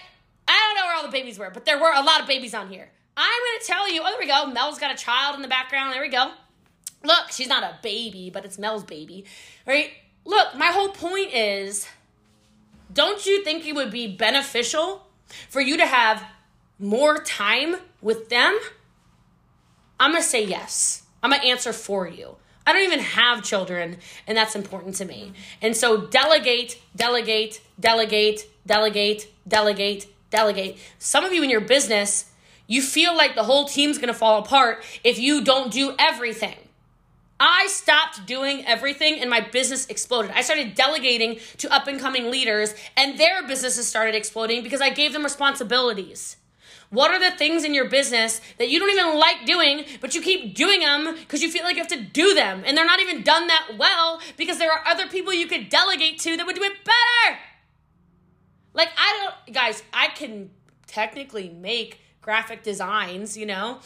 I 0.48 0.52
don't 0.52 0.76
know 0.76 0.86
where 0.86 0.96
all 0.96 1.02
the 1.02 1.12
babies 1.12 1.38
were, 1.38 1.50
but 1.50 1.66
there 1.66 1.78
were 1.78 1.92
a 1.92 2.02
lot 2.02 2.22
of 2.22 2.28
babies 2.28 2.54
on 2.54 2.68
here. 2.68 2.88
I'm 3.16 3.28
going 3.28 3.60
to 3.60 3.66
tell 3.66 3.92
you. 3.92 4.00
Oh, 4.02 4.10
there 4.10 4.18
we 4.18 4.26
go. 4.26 4.46
Mel's 4.46 4.78
got 4.78 4.94
a 4.94 4.96
child 4.96 5.36
in 5.36 5.42
the 5.42 5.48
background. 5.48 5.92
There 5.92 6.00
we 6.00 6.08
go. 6.08 6.32
Look, 7.02 7.30
she's 7.30 7.48
not 7.48 7.62
a 7.62 7.78
baby, 7.82 8.30
but 8.30 8.44
it's 8.44 8.58
Mel's 8.58 8.84
baby, 8.84 9.24
right? 9.66 9.90
Look, 10.24 10.54
my 10.54 10.66
whole 10.66 10.90
point 10.90 11.32
is 11.32 11.88
don't 12.92 13.24
you 13.24 13.44
think 13.44 13.66
it 13.66 13.74
would 13.74 13.90
be 13.90 14.06
beneficial 14.08 15.06
for 15.48 15.60
you 15.60 15.76
to 15.76 15.86
have 15.86 16.24
more 16.78 17.18
time 17.18 17.76
with 18.02 18.28
them? 18.28 18.58
I'm 19.98 20.12
gonna 20.12 20.22
say 20.22 20.44
yes. 20.44 21.04
I'm 21.22 21.30
gonna 21.30 21.44
answer 21.44 21.72
for 21.72 22.08
you. 22.08 22.36
I 22.66 22.72
don't 22.72 22.82
even 22.82 23.00
have 23.00 23.42
children, 23.42 23.98
and 24.26 24.36
that's 24.36 24.54
important 24.54 24.94
to 24.96 25.04
me. 25.04 25.32
And 25.62 25.76
so 25.76 26.06
delegate, 26.06 26.80
delegate, 26.94 27.60
delegate, 27.78 28.46
delegate, 28.66 29.28
delegate, 29.46 30.06
delegate. 30.30 30.78
Some 30.98 31.24
of 31.24 31.32
you 31.32 31.42
in 31.42 31.50
your 31.50 31.60
business, 31.60 32.30
you 32.66 32.82
feel 32.82 33.16
like 33.16 33.34
the 33.34 33.44
whole 33.44 33.66
team's 33.66 33.98
gonna 33.98 34.14
fall 34.14 34.38
apart 34.38 34.84
if 35.04 35.18
you 35.18 35.42
don't 35.42 35.72
do 35.72 35.94
everything. 35.98 36.56
I 37.40 37.66
stopped 37.68 38.26
doing 38.26 38.66
everything 38.66 39.18
and 39.18 39.30
my 39.30 39.40
business 39.40 39.86
exploded. 39.86 40.30
I 40.34 40.42
started 40.42 40.74
delegating 40.74 41.40
to 41.56 41.72
up 41.72 41.86
and 41.86 41.98
coming 41.98 42.30
leaders, 42.30 42.74
and 42.96 43.18
their 43.18 43.46
businesses 43.46 43.88
started 43.88 44.14
exploding 44.14 44.62
because 44.62 44.82
I 44.82 44.90
gave 44.90 45.14
them 45.14 45.24
responsibilities. 45.24 46.36
What 46.90 47.12
are 47.12 47.20
the 47.20 47.36
things 47.36 47.64
in 47.64 47.72
your 47.72 47.88
business 47.88 48.40
that 48.58 48.68
you 48.68 48.78
don't 48.80 48.90
even 48.90 49.16
like 49.16 49.46
doing, 49.46 49.84
but 50.00 50.14
you 50.14 50.20
keep 50.20 50.54
doing 50.54 50.80
them 50.80 51.14
because 51.14 51.40
you 51.40 51.50
feel 51.50 51.62
like 51.62 51.76
you 51.76 51.82
have 51.82 51.92
to 51.92 52.02
do 52.02 52.34
them? 52.34 52.64
And 52.66 52.76
they're 52.76 52.84
not 52.84 53.00
even 53.00 53.22
done 53.22 53.46
that 53.46 53.76
well 53.78 54.20
because 54.36 54.58
there 54.58 54.72
are 54.72 54.86
other 54.86 55.06
people 55.06 55.32
you 55.32 55.46
could 55.46 55.68
delegate 55.68 56.18
to 56.20 56.36
that 56.36 56.44
would 56.44 56.56
do 56.56 56.64
it 56.64 56.84
better. 56.84 57.38
Like, 58.74 58.88
I 58.98 59.32
don't, 59.46 59.54
guys, 59.54 59.82
I 59.92 60.08
can 60.08 60.50
technically 60.88 61.48
make 61.48 62.00
graphic 62.20 62.64
designs, 62.64 63.36
you 63.36 63.46
know, 63.46 63.78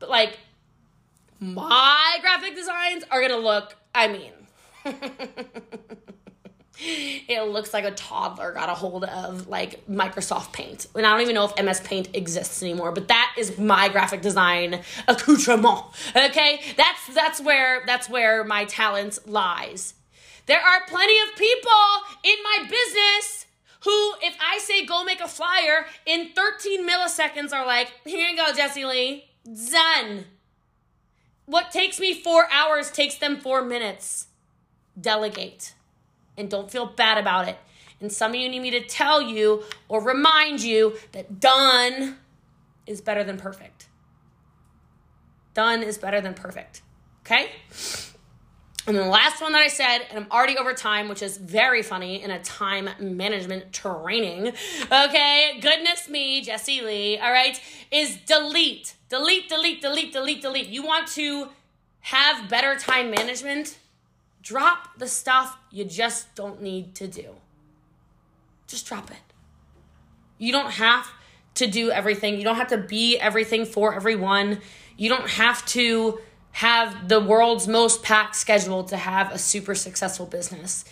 but 0.00 0.10
like, 0.10 0.38
my 1.40 2.18
graphic 2.20 2.54
designs 2.54 3.04
are 3.10 3.20
gonna 3.20 3.36
look, 3.36 3.76
I 3.94 4.08
mean, 4.08 4.32
it 6.80 7.48
looks 7.48 7.72
like 7.72 7.84
a 7.84 7.90
toddler 7.92 8.52
got 8.52 8.68
a 8.68 8.74
hold 8.74 9.04
of 9.04 9.48
like 9.48 9.86
Microsoft 9.88 10.52
Paint. 10.52 10.86
And 10.94 11.06
I 11.06 11.10
don't 11.10 11.22
even 11.22 11.34
know 11.34 11.44
if 11.44 11.62
MS 11.62 11.80
Paint 11.80 12.14
exists 12.14 12.62
anymore, 12.62 12.92
but 12.92 13.08
that 13.08 13.34
is 13.36 13.58
my 13.58 13.88
graphic 13.88 14.22
design 14.22 14.80
accoutrement. 15.08 15.84
Okay? 16.14 16.60
That's 16.76 17.14
that's 17.14 17.40
where 17.40 17.82
that's 17.86 18.08
where 18.08 18.44
my 18.44 18.64
talent 18.64 19.18
lies. 19.26 19.94
There 20.46 20.60
are 20.60 20.80
plenty 20.86 21.18
of 21.20 21.36
people 21.36 21.70
in 22.24 22.36
my 22.42 22.68
business 22.70 23.46
who, 23.84 24.14
if 24.22 24.36
I 24.40 24.58
say 24.58 24.84
go 24.86 25.04
make 25.04 25.20
a 25.20 25.28
flyer, 25.28 25.86
in 26.06 26.30
13 26.34 26.88
milliseconds 26.88 27.52
are 27.52 27.66
like, 27.66 27.92
here 28.04 28.28
you 28.28 28.36
go, 28.36 28.52
Jesse 28.54 28.84
Lee. 28.84 29.24
Done. 29.44 30.24
What 31.48 31.70
takes 31.70 31.98
me 31.98 32.12
four 32.12 32.46
hours 32.52 32.90
takes 32.90 33.14
them 33.14 33.40
four 33.40 33.62
minutes. 33.62 34.26
Delegate 35.00 35.72
and 36.36 36.50
don't 36.50 36.70
feel 36.70 36.84
bad 36.84 37.16
about 37.16 37.48
it. 37.48 37.56
And 38.02 38.12
some 38.12 38.32
of 38.32 38.36
you 38.36 38.50
need 38.50 38.60
me 38.60 38.70
to 38.72 38.82
tell 38.82 39.22
you 39.22 39.64
or 39.88 40.02
remind 40.02 40.62
you 40.62 40.98
that 41.12 41.40
done 41.40 42.18
is 42.86 43.00
better 43.00 43.24
than 43.24 43.38
perfect. 43.38 43.88
Done 45.54 45.82
is 45.82 45.96
better 45.96 46.20
than 46.20 46.34
perfect. 46.34 46.82
Okay? 47.22 47.50
And 48.88 48.96
the 48.96 49.04
last 49.04 49.42
one 49.42 49.52
that 49.52 49.60
I 49.60 49.68
said, 49.68 49.98
and 50.08 50.18
I'm 50.18 50.32
already 50.32 50.56
over 50.56 50.72
time, 50.72 51.10
which 51.10 51.20
is 51.20 51.36
very 51.36 51.82
funny 51.82 52.22
in 52.22 52.30
a 52.30 52.42
time 52.42 52.88
management 52.98 53.70
training. 53.70 54.54
Okay, 54.90 55.58
goodness 55.60 56.08
me, 56.08 56.40
Jesse 56.40 56.80
Lee, 56.80 57.18
all 57.18 57.30
right, 57.30 57.60
is 57.90 58.16
delete. 58.16 58.94
Delete, 59.10 59.46
delete, 59.50 59.82
delete, 59.82 60.10
delete, 60.10 60.40
delete. 60.40 60.68
You 60.68 60.82
want 60.84 61.06
to 61.08 61.48
have 62.00 62.48
better 62.48 62.76
time 62.76 63.10
management? 63.10 63.76
Drop 64.40 64.96
the 64.96 65.06
stuff 65.06 65.58
you 65.70 65.84
just 65.84 66.34
don't 66.34 66.62
need 66.62 66.94
to 66.94 67.06
do. 67.06 67.34
Just 68.66 68.86
drop 68.86 69.10
it. 69.10 69.18
You 70.38 70.50
don't 70.50 70.70
have 70.70 71.06
to 71.56 71.66
do 71.66 71.90
everything. 71.90 72.38
You 72.38 72.44
don't 72.44 72.56
have 72.56 72.68
to 72.68 72.78
be 72.78 73.18
everything 73.18 73.66
for 73.66 73.94
everyone. 73.94 74.62
You 74.96 75.10
don't 75.10 75.28
have 75.28 75.66
to 75.66 76.20
have 76.58 77.08
the 77.08 77.20
world's 77.20 77.68
most 77.68 78.02
packed 78.02 78.34
schedule 78.34 78.82
to 78.82 78.96
have 78.96 79.30
a 79.30 79.38
super 79.38 79.76
successful 79.76 80.26
business. 80.26 80.84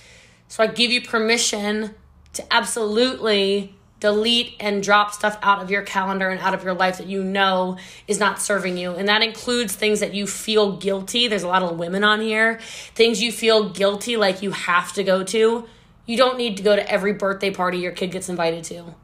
So 0.46 0.62
I 0.62 0.68
give 0.68 0.92
you 0.92 1.02
permission 1.02 1.92
to 2.34 2.54
absolutely 2.54 3.74
delete 3.98 4.54
and 4.60 4.80
drop 4.80 5.12
stuff 5.12 5.36
out 5.42 5.60
of 5.60 5.68
your 5.68 5.82
calendar 5.82 6.28
and 6.28 6.40
out 6.40 6.54
of 6.54 6.62
your 6.62 6.74
life 6.74 6.98
that 6.98 7.08
you 7.08 7.24
know 7.24 7.78
is 8.06 8.20
not 8.20 8.40
serving 8.40 8.76
you. 8.76 8.92
And 8.92 9.08
that 9.08 9.22
includes 9.22 9.74
things 9.74 9.98
that 9.98 10.14
you 10.14 10.28
feel 10.28 10.76
guilty. 10.76 11.26
There's 11.26 11.42
a 11.42 11.48
lot 11.48 11.64
of 11.64 11.76
women 11.76 12.04
on 12.04 12.20
here. 12.20 12.60
Things 12.94 13.20
you 13.20 13.32
feel 13.32 13.70
guilty 13.70 14.16
like 14.16 14.42
you 14.42 14.52
have 14.52 14.92
to 14.92 15.02
go 15.02 15.24
to. 15.24 15.66
You 16.06 16.16
don't 16.16 16.38
need 16.38 16.58
to 16.58 16.62
go 16.62 16.76
to 16.76 16.88
every 16.88 17.12
birthday 17.12 17.50
party 17.50 17.78
your 17.78 17.90
kid 17.90 18.12
gets 18.12 18.28
invited 18.28 18.62
to. 18.64 18.94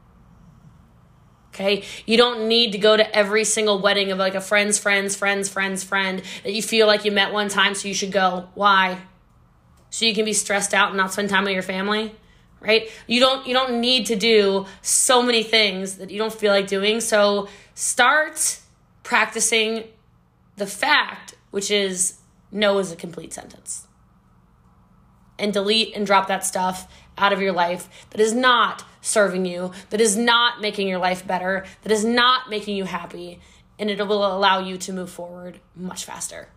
Okay? 1.53 1.83
You 2.05 2.17
don't 2.17 2.47
need 2.47 2.71
to 2.71 2.77
go 2.77 2.97
to 2.97 3.15
every 3.15 3.43
single 3.43 3.79
wedding 3.79 4.11
of 4.11 4.17
like 4.17 4.35
a 4.35 4.41
friend's 4.41 4.79
friend's 4.79 5.15
friend's 5.15 5.49
friend's 5.49 5.83
friend 5.83 6.21
that 6.43 6.53
you 6.53 6.63
feel 6.63 6.87
like 6.87 7.05
you 7.05 7.11
met 7.11 7.31
one 7.31 7.47
time 7.47 7.75
so 7.75 7.87
you 7.87 7.93
should 7.93 8.11
go. 8.11 8.49
Why? 8.55 8.99
So 9.89 10.05
you 10.05 10.15
can 10.15 10.25
be 10.25 10.33
stressed 10.33 10.73
out 10.73 10.89
and 10.89 10.97
not 10.97 11.13
spend 11.13 11.29
time 11.29 11.43
with 11.43 11.53
your 11.53 11.61
family? 11.61 12.15
right? 12.63 12.89
You 13.07 13.19
don't 13.19 13.45
you 13.45 13.53
don't 13.53 13.79
need 13.79 14.07
to 14.07 14.15
do 14.15 14.65
so 14.81 15.21
many 15.21 15.43
things 15.43 15.97
that 15.97 16.09
you 16.09 16.17
don't 16.17 16.33
feel 16.33 16.51
like 16.51 16.67
doing. 16.67 17.01
So 17.01 17.49
start 17.75 18.59
practicing 19.03 19.83
the 20.55 20.65
fact 20.65 21.35
which 21.51 21.69
is 21.69 22.19
no 22.51 22.79
is 22.79 22.91
a 22.91 22.95
complete 22.95 23.33
sentence. 23.33 23.87
And 25.37 25.51
delete 25.51 25.95
and 25.95 26.05
drop 26.05 26.27
that 26.27 26.45
stuff 26.45 26.87
out 27.17 27.33
of 27.33 27.41
your 27.41 27.51
life 27.51 28.07
that 28.11 28.21
is 28.21 28.33
not 28.33 28.85
serving 29.03 29.45
you, 29.45 29.71
that 29.91 30.01
is 30.01 30.17
not 30.17 30.61
making 30.61 30.87
your 30.87 30.97
life 30.97 31.27
better, 31.27 31.65
that 31.83 31.91
is 31.91 32.03
not 32.03 32.49
making 32.49 32.75
you 32.75 32.85
happy, 32.85 33.39
and 33.77 33.91
it 33.91 33.99
will 34.07 34.25
allow 34.25 34.59
you 34.59 34.77
to 34.77 34.93
move 34.93 35.11
forward 35.11 35.59
much 35.75 36.05
faster. 36.05 36.47